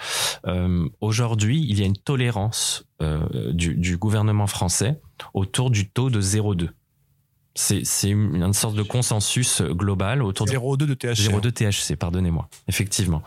Euh, 0.47 0.89
Aujourd'hui, 1.01 1.65
il 1.69 1.79
y 1.79 1.83
a 1.83 1.87
une 1.87 1.97
tolérance 1.97 2.85
euh, 3.01 3.53
du, 3.53 3.75
du, 3.77 3.97
gouvernement 3.97 4.47
français 4.47 5.01
autour 5.33 5.71
du 5.71 5.89
taux 5.89 6.11
de 6.11 6.21
0,2. 6.21 6.71
C'est 7.55 8.09
une, 8.09 8.53
sorte 8.53 8.75
de 8.75 8.83
consensus 8.83 9.63
global 9.63 10.23
autour 10.23 10.47
0,2 10.47 10.87
de 10.87 10.95
THC. 10.95 11.31
0,2 11.31 11.53
THC, 11.53 11.97
pardonnez-moi. 11.97 12.49
Effectivement. 12.67 13.23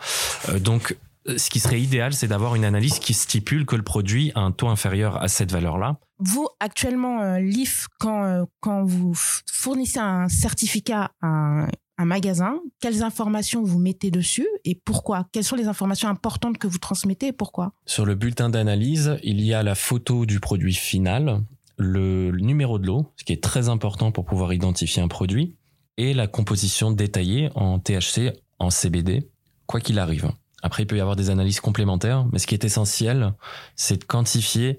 Euh, 0.48 0.58
donc, 0.58 0.96
ce 1.36 1.50
qui 1.50 1.60
serait 1.60 1.80
idéal, 1.80 2.12
c'est 2.12 2.28
d'avoir 2.28 2.54
une 2.54 2.64
analyse 2.64 2.98
qui 2.98 3.14
stipule 3.14 3.66
que 3.66 3.76
le 3.76 3.82
produit 3.82 4.32
a 4.34 4.40
un 4.40 4.52
taux 4.52 4.68
inférieur 4.68 5.22
à 5.22 5.28
cette 5.28 5.52
valeur-là. 5.52 5.98
Vous, 6.18 6.48
actuellement, 6.60 7.20
euh, 7.20 7.38
l'IF, 7.38 7.88
quand, 7.98 8.24
euh, 8.24 8.44
quand 8.60 8.84
vous 8.84 9.12
fournissez 9.50 9.98
un 9.98 10.28
certificat 10.28 11.10
à 11.22 11.66
un 11.98 12.04
magasin, 12.04 12.60
quelles 12.80 13.02
informations 13.02 13.62
vous 13.62 13.78
mettez 13.78 14.10
dessus 14.10 14.46
et 14.64 14.74
pourquoi? 14.74 15.28
Quelles 15.32 15.44
sont 15.44 15.56
les 15.56 15.66
informations 15.66 16.08
importantes 16.08 16.58
que 16.58 16.66
vous 16.66 16.78
transmettez 16.78 17.28
et 17.28 17.32
pourquoi? 17.32 17.72
Sur 17.86 18.04
le 18.04 18.14
bulletin 18.14 18.50
d'analyse, 18.50 19.18
il 19.22 19.40
y 19.40 19.54
a 19.54 19.62
la 19.62 19.74
photo 19.74 20.26
du 20.26 20.40
produit 20.40 20.74
final, 20.74 21.42
le 21.78 22.30
numéro 22.32 22.78
de 22.78 22.86
l'eau, 22.86 23.12
ce 23.16 23.24
qui 23.24 23.32
est 23.32 23.42
très 23.42 23.68
important 23.68 24.12
pour 24.12 24.24
pouvoir 24.24 24.52
identifier 24.52 25.02
un 25.02 25.08
produit, 25.08 25.56
et 25.96 26.12
la 26.12 26.26
composition 26.26 26.90
détaillée 26.90 27.50
en 27.54 27.78
THC, 27.78 28.32
en 28.58 28.70
CBD, 28.70 29.30
quoi 29.66 29.80
qu'il 29.80 29.98
arrive. 29.98 30.30
Après, 30.62 30.82
il 30.82 30.86
peut 30.86 30.96
y 30.96 31.00
avoir 31.00 31.16
des 31.16 31.30
analyses 31.30 31.60
complémentaires, 31.60 32.26
mais 32.32 32.38
ce 32.38 32.46
qui 32.46 32.54
est 32.54 32.64
essentiel, 32.64 33.32
c'est 33.74 33.98
de 33.98 34.04
quantifier 34.04 34.78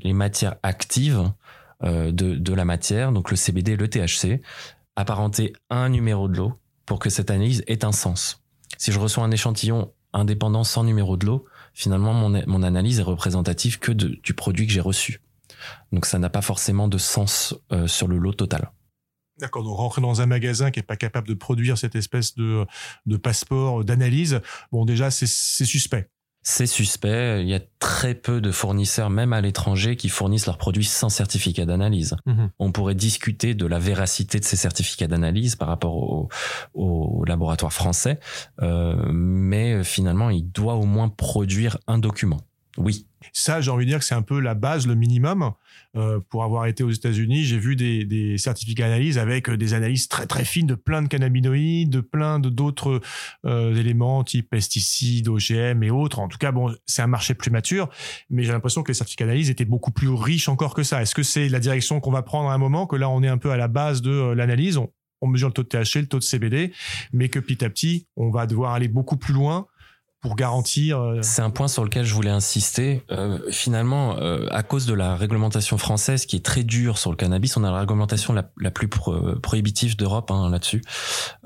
les 0.00 0.12
matières 0.12 0.56
actives 0.62 1.30
de, 1.82 2.10
de 2.10 2.52
la 2.52 2.64
matière, 2.64 3.12
donc 3.12 3.30
le 3.30 3.36
CBD 3.36 3.76
le 3.76 3.88
THC, 3.88 4.42
apparentés 4.98 5.52
à 5.70 5.76
un 5.76 5.88
numéro 5.88 6.26
de 6.26 6.36
l'eau 6.36 6.60
pour 6.84 6.98
que 6.98 7.08
cette 7.08 7.30
analyse 7.30 7.62
ait 7.68 7.84
un 7.84 7.92
sens. 7.92 8.42
Si 8.78 8.90
je 8.90 8.98
reçois 8.98 9.22
un 9.22 9.30
échantillon 9.30 9.92
indépendant 10.12 10.64
sans 10.64 10.82
numéro 10.82 11.16
de 11.16 11.24
l'eau, 11.24 11.44
finalement 11.72 12.12
mon, 12.12 12.42
mon 12.48 12.62
analyse 12.64 12.98
est 12.98 13.04
représentative 13.04 13.78
que 13.78 13.92
du 13.92 14.34
produit 14.34 14.66
que 14.66 14.72
j'ai 14.72 14.80
reçu. 14.80 15.22
Donc 15.92 16.04
ça 16.04 16.18
n'a 16.18 16.30
pas 16.30 16.42
forcément 16.42 16.88
de 16.88 16.98
sens 16.98 17.54
euh, 17.70 17.86
sur 17.86 18.08
le 18.08 18.18
lot 18.18 18.32
total. 18.32 18.72
D'accord, 19.38 19.62
donc 19.62 19.76
rentrer 19.76 20.02
dans 20.02 20.20
un 20.20 20.26
magasin 20.26 20.72
qui 20.72 20.80
est 20.80 20.82
pas 20.82 20.96
capable 20.96 21.28
de 21.28 21.34
produire 21.34 21.78
cette 21.78 21.94
espèce 21.94 22.34
de, 22.34 22.66
de 23.06 23.16
passeport 23.16 23.84
d'analyse, 23.84 24.40
bon 24.72 24.84
déjà 24.84 25.12
c'est 25.12 25.26
suspect. 25.26 26.10
C'est 26.50 26.66
suspect. 26.66 27.42
Il 27.42 27.48
y 27.48 27.54
a 27.54 27.60
très 27.78 28.14
peu 28.14 28.40
de 28.40 28.50
fournisseurs, 28.50 29.10
même 29.10 29.34
à 29.34 29.42
l'étranger, 29.42 29.96
qui 29.96 30.08
fournissent 30.08 30.46
leurs 30.46 30.56
produits 30.56 30.86
sans 30.86 31.10
certificat 31.10 31.66
d'analyse. 31.66 32.16
Mhm. 32.24 32.48
On 32.58 32.72
pourrait 32.72 32.94
discuter 32.94 33.52
de 33.52 33.66
la 33.66 33.78
véracité 33.78 34.40
de 34.40 34.44
ces 34.46 34.56
certificats 34.56 35.08
d'analyse 35.08 35.56
par 35.56 35.68
rapport 35.68 35.94
au, 35.96 36.30
au 36.72 37.22
laboratoire 37.26 37.74
français, 37.74 38.18
euh, 38.62 38.96
mais 39.12 39.84
finalement, 39.84 40.30
il 40.30 40.50
doit 40.50 40.76
au 40.76 40.86
moins 40.86 41.10
produire 41.10 41.76
un 41.86 41.98
document. 41.98 42.40
Oui. 42.78 43.06
Ça, 43.34 43.60
j'ai 43.60 43.70
envie 43.70 43.84
de 43.84 43.90
dire 43.90 43.98
que 43.98 44.06
c'est 44.06 44.14
un 44.14 44.22
peu 44.22 44.40
la 44.40 44.54
base, 44.54 44.86
le 44.86 44.94
minimum. 44.94 45.52
Euh, 45.96 46.20
pour 46.28 46.44
avoir 46.44 46.66
été 46.66 46.84
aux 46.84 46.90
États-Unis, 46.90 47.44
j'ai 47.44 47.58
vu 47.58 47.74
des, 47.74 48.36
certificats 48.36 48.84
d'analyse 48.84 49.16
avec 49.16 49.48
euh, 49.48 49.56
des 49.56 49.72
analyses 49.72 50.06
très 50.06 50.26
très 50.26 50.44
fines 50.44 50.66
de 50.66 50.74
plein 50.74 51.00
de 51.00 51.08
cannabinoïdes, 51.08 51.88
de 51.88 52.00
plein 52.00 52.38
d'autres 52.38 53.00
euh, 53.46 53.74
éléments 53.74 54.22
type 54.22 54.50
pesticides, 54.50 55.28
OGM 55.28 55.82
et 55.82 55.90
autres. 55.90 56.18
En 56.18 56.28
tout 56.28 56.36
cas, 56.36 56.52
bon, 56.52 56.74
c'est 56.84 57.00
un 57.00 57.06
marché 57.06 57.32
plus 57.32 57.50
mature, 57.50 57.88
mais 58.28 58.42
j'ai 58.42 58.52
l'impression 58.52 58.82
que 58.82 58.88
les 58.88 58.94
certificats 58.94 59.24
d'analyse 59.24 59.48
étaient 59.48 59.64
beaucoup 59.64 59.90
plus 59.90 60.10
riches 60.10 60.50
encore 60.50 60.74
que 60.74 60.82
ça. 60.82 61.00
Est-ce 61.00 61.14
que 61.14 61.22
c'est 61.22 61.48
la 61.48 61.58
direction 61.58 62.00
qu'on 62.00 62.12
va 62.12 62.22
prendre 62.22 62.50
à 62.50 62.54
un 62.54 62.58
moment 62.58 62.86
que 62.86 62.96
là 62.96 63.08
on 63.08 63.22
est 63.22 63.28
un 63.28 63.38
peu 63.38 63.50
à 63.50 63.56
la 63.56 63.68
base 63.68 64.02
de 64.02 64.32
l'analyse, 64.32 64.76
on, 64.76 64.92
on 65.22 65.26
mesure 65.26 65.48
le 65.48 65.54
taux 65.54 65.62
de 65.62 65.68
THC, 65.68 66.02
le 66.02 66.06
taux 66.06 66.18
de 66.18 66.24
CBD, 66.24 66.72
mais 67.14 67.30
que 67.30 67.38
petit 67.38 67.64
à 67.64 67.70
petit 67.70 68.06
on 68.16 68.30
va 68.30 68.46
devoir 68.46 68.74
aller 68.74 68.88
beaucoup 68.88 69.16
plus 69.16 69.32
loin 69.32 69.66
pour 70.20 70.36
garantir. 70.36 70.98
Euh, 70.98 71.22
C'est 71.22 71.42
un 71.42 71.50
point 71.50 71.68
sur 71.68 71.84
lequel 71.84 72.04
je 72.04 72.14
voulais 72.14 72.30
insister. 72.30 73.04
Euh, 73.10 73.38
finalement, 73.50 74.16
euh, 74.18 74.46
à 74.50 74.62
cause 74.62 74.86
de 74.86 74.94
la 74.94 75.16
réglementation 75.16 75.78
française 75.78 76.26
qui 76.26 76.36
est 76.36 76.44
très 76.44 76.64
dure 76.64 76.98
sur 76.98 77.10
le 77.10 77.16
cannabis, 77.16 77.56
on 77.56 77.64
a 77.64 77.70
la 77.70 77.80
réglementation 77.80 78.34
la, 78.34 78.70
plus 78.70 78.88
pro 78.88 79.36
prohibitive 79.36 79.96
d'Europe 79.96 80.30
hein, 80.30 80.50
là-dessus. 80.50 80.82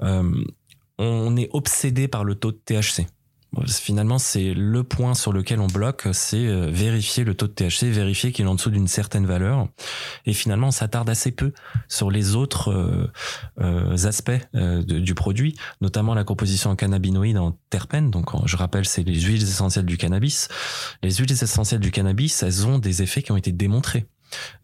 Euh, 0.03 0.45
on 0.99 1.37
est 1.37 1.49
obsédé 1.53 2.09
par 2.09 2.25
le 2.25 2.35
taux 2.35 2.53
de 2.53 2.61
THC. 2.65 3.07
Finalement, 3.67 4.19
c'est 4.19 4.55
le 4.55 4.83
point 4.83 5.13
sur 5.15 5.33
lequel 5.33 5.61
on 5.61 5.67
bloque, 5.67 6.09
c'est 6.13 6.47
euh, 6.47 6.71
vérifier 6.71 7.23
le 7.23 7.35
taux 7.35 7.47
de 7.47 7.53
THC, 7.53 7.85
vérifier 7.85 8.33
qu'il 8.33 8.47
est 8.47 8.49
en 8.49 8.55
dessous 8.55 8.71
d'une 8.71 8.89
certaine 8.89 9.27
valeur. 9.27 9.69
Et 10.25 10.33
finalement, 10.33 10.69
on 10.69 10.73
s'attarde 10.73 11.11
assez 11.11 11.33
peu 11.33 11.53
sur 11.87 12.11
les 12.11 12.35
autres 12.35 12.71
euh, 12.71 13.11
euh, 13.61 14.07
aspects 14.07 14.31
euh, 14.55 14.83
du 14.83 15.15
produit, 15.15 15.55
notamment 15.83 16.15
la 16.15 16.25
composition 16.25 16.71
en 16.71 16.77
cannabinoïdes, 16.77 17.37
en 17.37 17.57
terpènes. 17.69 18.11
Donc, 18.11 18.31
je 18.47 18.57
rappelle, 18.57 18.87
c'est 18.87 19.03
les 19.03 19.21
huiles 19.21 19.43
essentielles 19.43 19.87
du 19.87 19.99
cannabis. 19.99 20.49
Les 21.03 21.13
huiles 21.13 21.33
essentielles 21.33 21.81
du 21.81 21.91
cannabis, 21.91 22.43
elles 22.43 22.67
ont 22.67 22.79
des 22.79 23.03
effets 23.03 23.23
qui 23.23 23.33
ont 23.33 23.37
été 23.37 23.53
démontrés. 23.53 24.07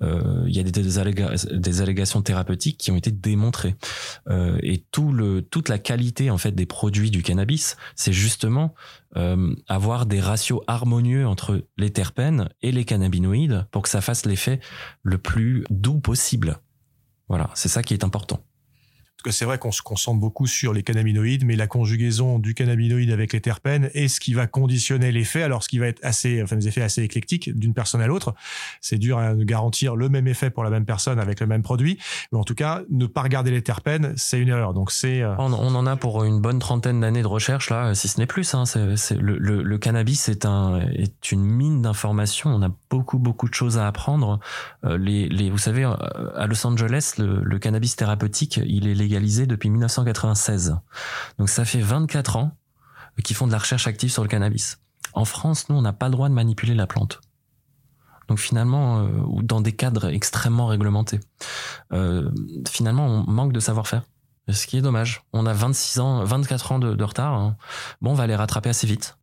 Euh, 0.02 0.44
il 0.46 0.56
y 0.56 0.60
a 0.60 0.62
des, 0.62 0.70
des, 0.70 0.98
alléga 0.98 1.32
des, 1.50 1.80
allégations 1.80 2.22
thérapeutiques 2.22 2.78
qui 2.78 2.90
ont 2.90 2.96
été 2.96 3.10
démontrées. 3.10 3.76
Euh, 4.28 4.58
et 4.62 4.84
toute 4.90 5.68
la 5.68 5.78
qualité 5.78 6.30
en 6.30 6.38
fait 6.38 6.52
des 6.52 6.66
produits 6.66 7.10
du 7.10 7.22
cannabis, 7.22 7.76
c'est 7.94 8.12
justement 8.12 8.74
euh, 9.16 9.54
avoir 9.68 10.06
des 10.06 10.20
ratios 10.20 10.60
harmonieux 10.66 11.26
entre 11.26 11.66
les 11.76 11.90
terpènes 11.90 12.48
et 12.62 12.72
les 12.72 12.84
cannabinoïdes 12.84 13.66
pour 13.70 13.82
que 13.82 13.88
ça 13.88 14.00
fasse 14.00 14.26
l'effet 14.26 14.60
le 15.02 15.18
plus 15.18 15.64
doux 15.70 16.00
possible. 16.00 16.58
Voilà, 17.28 17.50
c'est 17.54 17.68
ça 17.68 17.82
qui 17.82 17.94
est 17.94 18.04
important 18.04 18.42
tout 19.18 19.30
cas, 19.30 19.32
c'est 19.32 19.44
vrai 19.44 19.58
qu'on 19.58 19.72
se 19.72 19.82
concentre 19.82 20.20
beaucoup 20.20 20.46
sur 20.46 20.72
les 20.72 20.84
cannabinoïdes, 20.84 21.44
mais 21.44 21.56
la 21.56 21.66
conjugaison 21.66 22.38
du 22.38 22.54
cannabinoïde 22.54 23.10
avec 23.10 23.32
les 23.32 23.40
terpènes 23.40 23.90
est 23.92 24.06
ce 24.06 24.20
qui 24.20 24.32
va 24.32 24.46
conditionner 24.46 25.10
l'effet. 25.10 25.42
Alors, 25.42 25.64
ce 25.64 25.68
qui 25.68 25.80
va 25.80 25.88
être 25.88 25.98
assez, 26.04 26.40
enfin, 26.40 26.54
des 26.54 26.68
effets 26.68 26.82
assez 26.82 27.02
éclectiques 27.02 27.52
d'une 27.52 27.74
personne 27.74 28.00
à 28.00 28.06
l'autre. 28.06 28.36
C'est 28.80 28.96
dur 28.98 29.18
à 29.18 29.34
garantir 29.34 29.96
le 29.96 30.08
même 30.08 30.28
effet 30.28 30.50
pour 30.50 30.62
la 30.62 30.70
même 30.70 30.84
personne 30.84 31.18
avec 31.18 31.40
le 31.40 31.48
même 31.48 31.64
produit. 31.64 31.98
Mais 32.30 32.38
en 32.38 32.44
tout 32.44 32.54
cas, 32.54 32.82
ne 32.90 33.06
pas 33.06 33.22
regarder 33.22 33.50
les 33.50 33.60
terpènes, 33.60 34.12
c'est 34.16 34.38
une 34.38 34.50
erreur. 34.50 34.72
Donc, 34.72 34.92
c'est. 34.92 35.20
Euh... 35.20 35.34
On, 35.38 35.52
en 35.52 35.86
a 35.86 35.96
pour 35.96 36.22
une 36.22 36.40
bonne 36.40 36.60
trentaine 36.60 37.00
d'années 37.00 37.22
de 37.22 37.26
recherche, 37.26 37.70
là, 37.70 37.96
si 37.96 38.06
ce 38.06 38.20
n'est 38.20 38.26
plus. 38.26 38.54
Hein. 38.54 38.62
Le, 39.18 39.76
cannabis 39.78 40.28
est, 40.28 40.46
un, 40.46 40.78
est 40.92 41.32
une 41.32 41.42
mine 41.42 41.82
d'informations. 41.82 42.50
On 42.50 42.62
a 42.62 42.70
beaucoup, 42.88 43.18
beaucoup 43.18 43.48
de 43.48 43.54
choses 43.54 43.78
à 43.78 43.88
apprendre. 43.88 44.38
Euh, 44.84 44.96
vous 45.50 45.58
savez, 45.58 45.82
à 46.36 46.46
Los 46.46 46.64
Angeles, 46.64 47.14
le, 47.18 47.42
le 47.42 47.58
cannabis 47.58 47.96
thérapeutique, 47.96 48.60
il 48.64 48.86
est 48.86 49.07
légalisé 49.08 49.46
depuis 49.46 49.70
1996. 49.70 50.76
Donc 51.38 51.48
ça 51.48 51.64
fait 51.64 51.80
24 51.80 52.36
ans 52.36 52.52
qu'ils 53.24 53.34
font 53.34 53.46
de 53.46 53.52
la 53.52 53.58
recherche 53.58 53.86
active 53.86 54.12
sur 54.12 54.22
le 54.22 54.28
cannabis. 54.28 54.78
En 55.14 55.24
France, 55.24 55.68
nous, 55.68 55.76
on 55.76 55.82
n'a 55.82 55.92
pas 55.92 56.06
le 56.06 56.12
droit 56.12 56.28
de 56.28 56.34
manipuler 56.34 56.74
la 56.74 56.86
plante. 56.86 57.20
Donc 58.28 58.38
finalement, 58.38 58.98
euh, 58.98 59.08
ou 59.26 59.42
dans 59.42 59.60
des 59.60 59.72
cadres 59.72 60.08
extrêmement 60.08 60.66
réglementés. 60.66 61.18
Euh, 61.92 62.30
finalement, 62.68 63.06
on 63.06 63.30
manque 63.30 63.52
de 63.52 63.60
savoir-faire. 63.60 64.02
Ce 64.50 64.66
qui 64.66 64.78
est 64.78 64.82
dommage. 64.82 65.22
On 65.32 65.46
a 65.46 65.52
26 65.52 66.00
ans, 66.00 66.24
24 66.24 66.72
ans 66.72 66.78
de, 66.78 66.94
de 66.94 67.04
retard. 67.04 67.34
Hein. 67.34 67.56
Bon, 68.00 68.12
on 68.12 68.14
va 68.14 68.26
les 68.26 68.36
rattraper 68.36 68.68
assez 68.68 68.86
vite. 68.86 69.18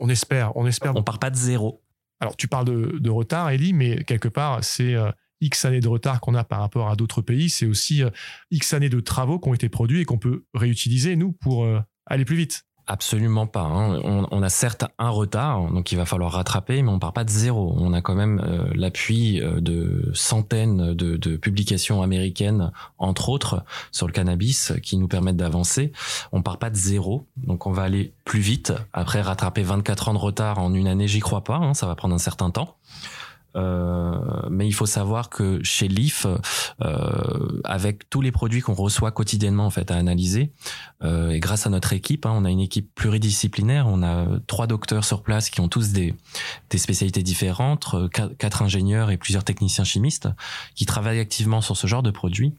On 0.00 0.08
espère, 0.08 0.56
on 0.56 0.66
espère. 0.66 0.94
On 0.96 1.02
part 1.02 1.18
pas 1.18 1.30
de 1.30 1.36
zéro. 1.36 1.82
Alors, 2.20 2.36
tu 2.36 2.48
parles 2.48 2.66
de, 2.66 2.98
de 2.98 3.10
retard, 3.10 3.50
Ellie, 3.50 3.72
mais 3.72 4.04
quelque 4.04 4.28
part, 4.28 4.62
c'est 4.62 4.94
euh, 4.94 5.10
X 5.40 5.64
années 5.64 5.80
de 5.80 5.88
retard 5.88 6.20
qu'on 6.20 6.34
a 6.34 6.44
par 6.44 6.60
rapport 6.60 6.90
à 6.90 6.96
d'autres 6.96 7.22
pays, 7.22 7.50
c'est 7.50 7.66
aussi 7.66 8.02
euh, 8.02 8.10
X 8.50 8.74
années 8.74 8.88
de 8.88 9.00
travaux 9.00 9.38
qui 9.38 9.48
ont 9.48 9.54
été 9.54 9.68
produits 9.68 10.00
et 10.00 10.04
qu'on 10.04 10.18
peut 10.18 10.44
réutiliser, 10.54 11.16
nous, 11.16 11.32
pour 11.32 11.64
euh, 11.64 11.80
aller 12.06 12.24
plus 12.24 12.36
vite. 12.36 12.64
Absolument 12.86 13.46
pas. 13.46 13.60
Hein. 13.60 14.00
On, 14.02 14.26
on, 14.32 14.42
a 14.42 14.48
certes 14.48 14.84
un 14.98 15.10
retard, 15.10 15.70
donc 15.70 15.92
il 15.92 15.96
va 15.96 16.06
falloir 16.06 16.32
rattraper, 16.32 16.82
mais 16.82 16.90
on 16.90 16.98
part 16.98 17.12
pas 17.12 17.22
de 17.22 17.30
zéro. 17.30 17.72
On 17.78 17.92
a 17.92 18.00
quand 18.00 18.16
même 18.16 18.40
euh, 18.44 18.68
l'appui 18.74 19.40
de 19.40 20.10
centaines 20.12 20.94
de, 20.94 21.16
de, 21.16 21.36
publications 21.36 22.02
américaines, 22.02 22.72
entre 22.98 23.28
autres, 23.28 23.62
sur 23.92 24.08
le 24.08 24.12
cannabis, 24.12 24.72
qui 24.82 24.96
nous 24.96 25.06
permettent 25.06 25.36
d'avancer. 25.36 25.92
On 26.32 26.42
part 26.42 26.58
pas 26.58 26.68
de 26.68 26.74
zéro, 26.74 27.28
donc 27.36 27.66
on 27.66 27.70
va 27.70 27.82
aller 27.82 28.12
plus 28.24 28.40
vite. 28.40 28.72
Après, 28.92 29.20
rattraper 29.20 29.62
24 29.62 30.08
ans 30.08 30.14
de 30.14 30.18
retard 30.18 30.58
en 30.58 30.74
une 30.74 30.88
année, 30.88 31.06
j'y 31.06 31.20
crois 31.20 31.44
pas. 31.44 31.56
Hein. 31.56 31.74
ça 31.74 31.86
va 31.86 31.94
prendre 31.94 32.14
un 32.16 32.18
certain 32.18 32.50
temps. 32.50 32.76
Euh, 33.56 34.48
mais 34.50 34.66
il 34.66 34.72
faut 34.72 34.86
savoir 34.86 35.30
que 35.30 35.62
chez 35.62 35.88
Leaf, 35.88 36.26
euh, 36.82 37.60
avec 37.64 38.08
tous 38.10 38.20
les 38.20 38.32
produits 38.32 38.60
qu'on 38.60 38.74
reçoit 38.74 39.10
quotidiennement 39.10 39.66
en 39.66 39.70
fait 39.70 39.90
à 39.90 39.96
analyser, 39.96 40.52
euh, 41.02 41.30
et 41.30 41.40
grâce 41.40 41.66
à 41.66 41.70
notre 41.70 41.92
équipe, 41.92 42.26
hein, 42.26 42.32
on 42.34 42.44
a 42.44 42.50
une 42.50 42.60
équipe 42.60 42.94
pluridisciplinaire, 42.94 43.86
on 43.86 44.02
a 44.02 44.26
trois 44.46 44.66
docteurs 44.66 45.04
sur 45.04 45.22
place 45.22 45.50
qui 45.50 45.60
ont 45.60 45.68
tous 45.68 45.92
des, 45.92 46.14
spécialités 46.76 47.22
différentes, 47.22 47.88
euh, 47.94 48.08
quatre 48.08 48.62
ingénieurs 48.62 49.10
et 49.10 49.16
plusieurs 49.16 49.44
techniciens 49.44 49.84
chimistes 49.84 50.28
qui 50.74 50.86
travaillent 50.86 51.20
activement 51.20 51.60
sur 51.60 51.76
ce 51.76 51.86
genre 51.86 52.02
de 52.02 52.10
produits, 52.10 52.54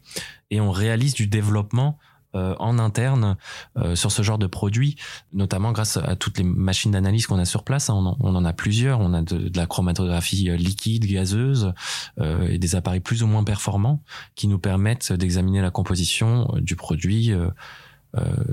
et 0.50 0.60
on 0.60 0.70
réalise 0.70 1.14
du 1.14 1.26
développement 1.26 1.98
euh, 2.34 2.54
en 2.58 2.78
interne 2.78 3.36
euh, 3.76 3.94
sur 3.94 4.10
ce 4.10 4.22
genre 4.22 4.38
de 4.38 4.46
produits, 4.46 4.96
notamment 5.32 5.72
grâce 5.72 5.98
à 5.98 6.16
toutes 6.16 6.38
les 6.38 6.44
machines 6.44 6.90
d'analyse 6.90 7.26
qu'on 7.26 7.38
a 7.38 7.44
sur 7.44 7.62
place. 7.62 7.90
Hein. 7.90 8.16
On, 8.20 8.34
en, 8.34 8.44
a 8.44 8.52
plusieurs. 8.52 9.00
On 9.00 9.12
a 9.12 9.22
de, 9.22 9.50
la 9.54 9.66
chromatographie 9.66 10.50
euh, 10.50 10.56
liquide, 10.56 11.04
gazeuse 11.04 11.74
euh, 12.18 12.48
et 12.48 12.58
des 12.58 12.74
appareils 12.74 13.00
plus 13.00 13.22
ou 13.22 13.26
moins 13.26 13.44
performants 13.44 14.02
qui 14.34 14.48
nous 14.48 14.58
permettent 14.58 15.12
d'examiner 15.12 15.60
la 15.60 15.70
composition 15.70 16.48
du 16.60 16.76
produit 16.76 17.32
euh, 17.32 17.50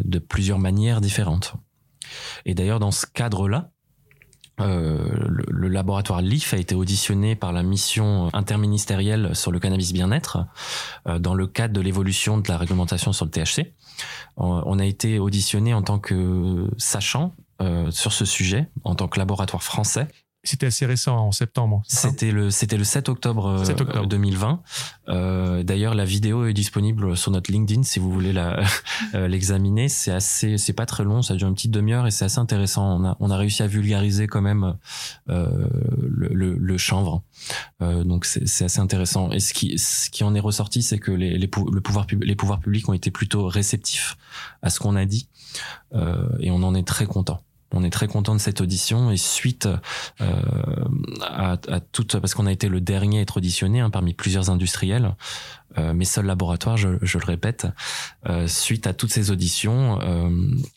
de 0.05 0.19
plusieurs 0.19 0.59
manières 0.59 1.01
différentes. 1.01 1.53
Et 2.45 2.55
d'ailleurs, 2.55 2.79
dans 2.79 2.91
ce 2.91 3.05
cadre-là, 3.05 3.71
euh, 4.59 4.97
le, 5.27 5.67
laboratoire 5.67 6.21
LIF 6.21 6.53
a 6.53 6.57
été 6.57 6.75
auditionné 6.75 7.35
par 7.35 7.53
la 7.53 7.63
mission 7.63 8.29
interministérielle 8.33 9.35
sur 9.35 9.51
le 9.51 9.59
cannabis 9.59 9.93
bien-être 9.93 10.45
euh, 11.07 11.19
dans 11.19 11.33
le 11.33 11.47
cadre 11.47 11.73
de 11.73 11.81
l'évolution 11.81 12.37
de 12.37 12.47
la 12.47 12.57
réglementation 12.57 13.13
sur 13.13 13.25
le 13.25 13.31
THC. 13.31 13.73
On, 14.37 14.63
on 14.65 14.79
a 14.79 14.85
été 14.85 15.19
auditionné 15.19 15.73
en 15.73 15.81
tant 15.81 15.99
que 15.99 16.67
sachant 16.77 17.33
euh, 17.61 17.91
sur 17.91 18.13
ce 18.13 18.23
sujet, 18.23 18.69
en 18.85 18.95
tant 18.95 19.09
que 19.09 19.19
laboratoire 19.19 19.63
français. 19.63 20.07
C'était 20.43 20.67
assez 20.67 20.85
récent, 20.85 21.17
en 21.17 21.31
septembre. 21.33 21.81
C'était 21.85 22.31
le 22.31 22.49
c'était 22.49 22.77
le 22.77 22.85
7 22.85 23.09
octobre, 23.09 23.61
7 23.65 23.81
octobre. 23.81 24.07
2020. 24.07 24.61
Euh, 25.09 25.63
D'ailleurs, 25.63 25.95
la 25.95 26.05
vidéo 26.05 26.45
est 26.45 26.53
disponible 26.53 27.17
sur 27.17 27.31
notre 27.31 27.51
LinkedIn 27.51 27.83
si 27.83 27.99
vous 27.99 28.09
voulez 28.09 28.31
la 28.31 28.63
l'examiner. 29.13 29.89
C'est 29.89 30.11
assez, 30.11 30.57
c'est 30.57 30.73
pas 30.73 30.85
très 30.85 31.03
long, 31.03 31.21
ça 31.21 31.35
dure 31.35 31.49
une 31.49 31.55
petite 31.55 31.71
demi-heure 31.71 32.07
et 32.07 32.11
c'est 32.11 32.25
assez 32.25 32.39
intéressant. 32.39 32.99
On 32.99 33.05
a 33.05 33.17
on 33.19 33.29
a 33.31 33.37
réussi 33.37 33.63
à 33.63 33.67
vulgariser 33.67 34.27
quand 34.27 34.41
même 34.41 34.75
euh, 35.29 35.67
le, 36.07 36.29
le, 36.29 36.55
le, 36.55 36.77
chanvre. 36.77 37.21
Euh, 37.81 38.03
donc 38.05 38.25
c'est 38.25 38.63
assez 38.63 38.79
intéressant. 38.79 39.31
Et 39.31 39.39
ce 39.39 39.53
qui 39.53 39.77
ce 39.77 40.09
qui 40.09 40.23
en 40.23 40.35
est 40.35 40.39
ressorti, 40.39 40.81
c'est 40.81 40.99
que 40.99 41.11
les 41.11 41.37
les, 41.37 41.49
le 41.71 41.81
pouvoir 41.81 42.07
les 42.09 42.35
pouvoirs 42.35 42.59
publics 42.59 42.87
ont 42.87 42.93
été 42.93 43.11
plutôt 43.11 43.47
réceptifs 43.47 44.15
à 44.61 44.69
ce 44.69 44.79
qu'on 44.79 44.95
a 44.95 45.05
dit 45.05 45.27
euh, 45.93 46.29
et 46.39 46.51
on 46.51 46.63
en 46.63 46.75
est 46.75 46.87
très 46.87 47.05
content. 47.05 47.41
On 47.71 47.83
est 47.83 47.89
très 47.91 48.07
content 48.07 48.33
de 48.33 48.39
cette 48.39 48.61
audition 48.61 49.11
et 49.11 49.17
suite 49.17 49.67
euh, 50.21 50.41
à, 51.21 51.57
à 51.67 51.79
toute, 51.79 52.17
parce 52.19 52.33
qu'on 52.33 52.47
a 52.47 52.51
été 52.51 52.67
le 52.67 52.81
dernier 52.81 53.19
à 53.19 53.21
être 53.21 53.37
auditionné 53.37 53.79
hein, 53.79 53.89
parmi 53.89 54.13
plusieurs 54.13 54.49
industriels, 54.49 55.15
euh, 55.77 55.93
mes 55.93 56.05
seuls 56.05 56.25
laboratoires, 56.25 56.77
je, 56.77 56.97
je 57.01 57.17
le 57.19 57.25
répète, 57.25 57.67
euh, 58.27 58.47
suite 58.47 58.87
à 58.87 58.93
toutes 58.93 59.11
ces 59.11 59.29
auditions 59.29 59.99
euh, 60.01 60.29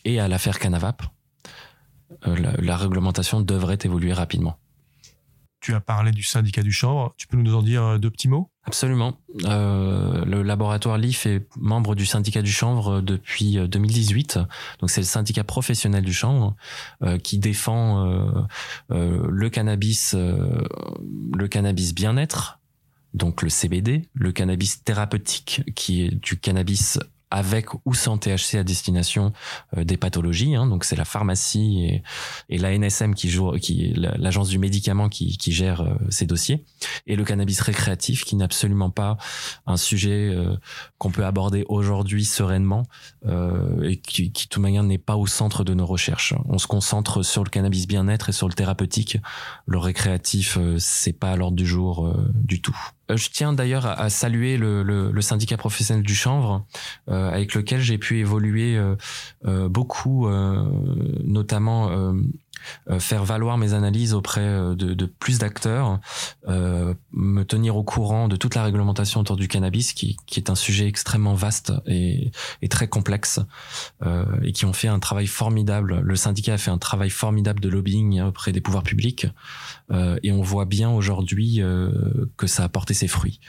et 0.04 0.20
à 0.20 0.28
l'affaire 0.28 0.58
Canavap, 0.58 1.02
euh, 2.26 2.36
la, 2.36 2.52
la 2.58 2.76
réglementation 2.76 3.40
devrait 3.40 3.78
évoluer 3.84 4.12
rapidement. 4.12 4.58
Tu 5.62 5.74
as 5.74 5.80
parlé 5.80 6.10
du 6.10 6.24
syndicat 6.24 6.62
du 6.62 6.72
chanvre. 6.72 7.14
Tu 7.16 7.28
peux 7.28 7.36
nous 7.36 7.54
en 7.54 7.62
dire 7.62 7.98
deux 8.00 8.10
petits 8.10 8.28
mots? 8.28 8.50
Absolument. 8.64 9.16
Euh, 9.44 10.24
le 10.24 10.42
laboratoire 10.42 10.98
LIF 10.98 11.26
est 11.26 11.46
membre 11.56 11.94
du 11.94 12.04
syndicat 12.04 12.42
du 12.42 12.50
chanvre 12.50 13.00
depuis 13.00 13.56
2018. 13.68 14.40
Donc 14.80 14.90
c'est 14.90 15.00
le 15.00 15.06
syndicat 15.06 15.44
professionnel 15.44 16.04
du 16.04 16.12
chanvre 16.12 16.56
euh, 17.02 17.16
qui 17.16 17.38
défend 17.38 18.06
euh, 18.06 18.42
euh 18.90 19.26
le 19.28 19.50
cannabis, 19.50 20.14
euh, 20.14 20.62
le 21.36 21.46
cannabis 21.48 21.94
bien-être, 21.94 22.58
donc 23.14 23.42
le 23.42 23.48
CBD, 23.48 24.08
le 24.14 24.32
cannabis 24.32 24.82
thérapeutique 24.84 25.62
qui 25.74 26.02
est 26.02 26.10
du 26.10 26.38
cannabis 26.38 26.98
avec 27.32 27.68
ou 27.86 27.94
sans 27.94 28.18
THC 28.18 28.56
à 28.58 28.62
destination 28.62 29.32
euh, 29.76 29.84
des 29.84 29.96
pathologies. 29.96 30.54
Hein, 30.54 30.66
donc 30.66 30.84
c'est 30.84 30.96
la 30.96 31.06
pharmacie 31.06 31.84
et, 31.86 32.02
et 32.50 32.58
la 32.58 32.76
NSM 32.76 33.14
qui 33.14 33.30
joue, 33.30 33.52
qui 33.52 33.94
l'agence 33.96 34.50
du 34.50 34.58
médicament 34.58 35.08
qui, 35.08 35.38
qui 35.38 35.50
gère 35.50 35.80
euh, 35.80 35.94
ces 36.10 36.26
dossiers. 36.26 36.64
Et 37.06 37.16
le 37.16 37.24
cannabis 37.24 37.60
récréatif 37.60 38.24
qui 38.24 38.36
n'est 38.36 38.44
absolument 38.44 38.90
pas 38.90 39.16
un 39.66 39.78
sujet 39.78 40.28
euh, 40.30 40.56
qu'on 40.98 41.10
peut 41.10 41.24
aborder 41.24 41.64
aujourd'hui 41.68 42.24
sereinement 42.24 42.84
et 43.82 43.96
qui, 43.96 44.32
qui 44.32 44.46
de 44.46 44.48
toute 44.50 44.62
manière 44.62 44.82
n'est 44.82 44.98
pas 44.98 45.16
au 45.16 45.26
centre 45.26 45.64
de 45.64 45.72
nos 45.72 45.86
recherches. 45.86 46.34
On 46.46 46.58
se 46.58 46.66
concentre 46.66 47.22
sur 47.22 47.44
le 47.44 47.48
cannabis 47.48 47.86
bien-être 47.86 48.28
et 48.28 48.32
sur 48.32 48.48
le 48.48 48.54
thérapeutique. 48.54 49.16
Le 49.66 49.78
récréatif, 49.78 50.58
c'est 50.78 51.12
pas 51.12 51.30
à 51.30 51.36
l'ordre 51.36 51.56
du 51.56 51.66
jour 51.66 52.14
du 52.34 52.60
tout. 52.60 52.76
Euh, 53.12 53.16
je 53.16 53.30
tiens 53.30 53.52
d'ailleurs 53.52 53.86
à, 53.86 54.10
saluer 54.10 54.56
le, 54.56 55.20
syndicat 55.20 55.56
professionnel 55.56 56.02
du 56.04 56.14
chanvre, 56.14 56.66
euh, 57.08 57.30
avec 57.30 57.54
lequel 57.54 57.80
j'ai 57.80 57.98
pu 57.98 58.18
évoluer 58.18 58.76
euh, 58.76 59.68
beaucoup, 59.68 60.28
notamment 61.24 62.12
faire 62.98 63.24
valoir 63.24 63.58
mes 63.58 63.74
analyses 63.74 64.14
auprès 64.14 64.46
de, 64.46 64.74
de 64.74 65.06
plus 65.06 65.38
d'acteurs, 65.38 66.00
me 66.46 67.42
tenir 67.44 67.76
au 67.76 67.84
courant 67.84 68.28
de 68.28 68.36
toute 68.36 68.54
la 68.54 68.64
réglementation 68.64 69.20
autour 69.20 69.36
du 69.36 69.48
cannabis, 69.48 69.92
qui, 69.92 70.16
est 70.36 70.50
un 70.50 70.54
sujet 70.54 70.86
extrêmement 70.86 71.34
vaste 71.34 71.72
et, 71.86 72.30
et 72.62 72.68
très 72.68 72.88
complexe, 72.88 73.40
et 74.42 74.52
qui 74.52 74.64
ont 74.64 74.72
fait 74.72 74.88
un 74.88 74.98
travail 74.98 75.26
formidable. 75.26 76.00
Le 76.00 76.16
syndicat 76.16 76.54
a 76.54 76.58
fait 76.58 76.70
un 76.70 76.78
travail 76.78 77.10
formidable 77.10 77.60
de 77.60 77.68
lobbying 77.68 78.20
auprès 78.22 78.52
des 78.52 78.60
pouvoirs 78.60 78.84
publics, 78.84 79.26
et 80.22 80.32
on 80.32 80.42
voit 80.42 80.64
bien 80.64 80.90
aujourd'hui 80.90 81.60
que 82.36 82.46
ça 82.46 82.64
a 82.64 82.68
porté 82.68 82.94
ses 82.94 83.08
fruits. 83.08 83.40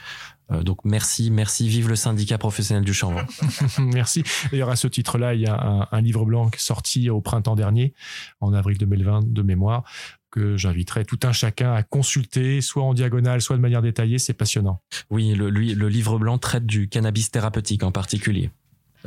Euh, 0.50 0.62
donc 0.62 0.78
merci, 0.84 1.30
merci, 1.30 1.68
vive 1.68 1.88
le 1.88 1.96
syndicat 1.96 2.38
professionnel 2.38 2.84
du 2.84 2.94
chanvre. 2.94 3.24
merci. 3.78 4.22
D'ailleurs, 4.50 4.70
à 4.70 4.76
ce 4.76 4.88
titre-là, 4.88 5.34
il 5.34 5.40
y 5.40 5.46
a 5.46 5.58
un, 5.58 5.88
un, 5.90 6.00
livre 6.00 6.24
blanc 6.24 6.50
sorti 6.56 7.08
au 7.10 7.20
printemps 7.20 7.56
dernier, 7.56 7.94
en 8.40 8.52
avril 8.52 8.78
2020, 8.78 9.32
de 9.32 9.42
mémoire, 9.42 9.84
que 10.30 10.56
j'inviterai 10.56 11.04
tout 11.04 11.20
un 11.22 11.32
chacun 11.32 11.72
à 11.72 11.82
consulter, 11.82 12.60
soit 12.60 12.82
en 12.82 12.92
diagonale, 12.92 13.40
soit 13.40 13.56
de 13.56 13.62
manière 13.62 13.82
détaillée. 13.82 14.18
C'est 14.18 14.34
passionnant. 14.34 14.80
Oui, 15.10 15.34
le, 15.34 15.48
lui, 15.48 15.74
le 15.74 15.88
livre 15.88 16.18
blanc 16.18 16.38
traite 16.38 16.66
du 16.66 16.88
cannabis 16.88 17.30
thérapeutique 17.30 17.82
en 17.82 17.92
particulier. 17.92 18.50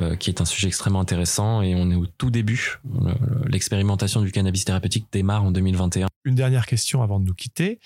Euh, 0.00 0.14
qui 0.14 0.30
est 0.30 0.40
un 0.40 0.44
sujet 0.44 0.68
extrêmement 0.68 1.00
intéressant 1.00 1.60
et 1.60 1.74
on 1.74 1.90
est 1.90 1.96
au 1.96 2.06
tout 2.06 2.30
début. 2.30 2.78
L'expérimentation 3.48 4.22
du 4.22 4.30
cannabis 4.30 4.64
thérapeutique 4.64 5.06
démarre 5.10 5.42
en 5.42 5.50
2021. 5.50 6.06
Une 6.24 6.36
dernière 6.36 6.66
question 6.66 7.02
avant 7.02 7.18
de 7.18 7.24
nous 7.24 7.34
quitter. 7.34 7.80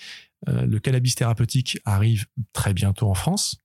Euh, 0.49 0.65
le 0.65 0.79
cannabis 0.79 1.15
thérapeutique 1.15 1.79
arrive 1.85 2.25
très 2.51 2.73
bientôt 2.73 3.09
en 3.09 3.13
France. 3.13 3.57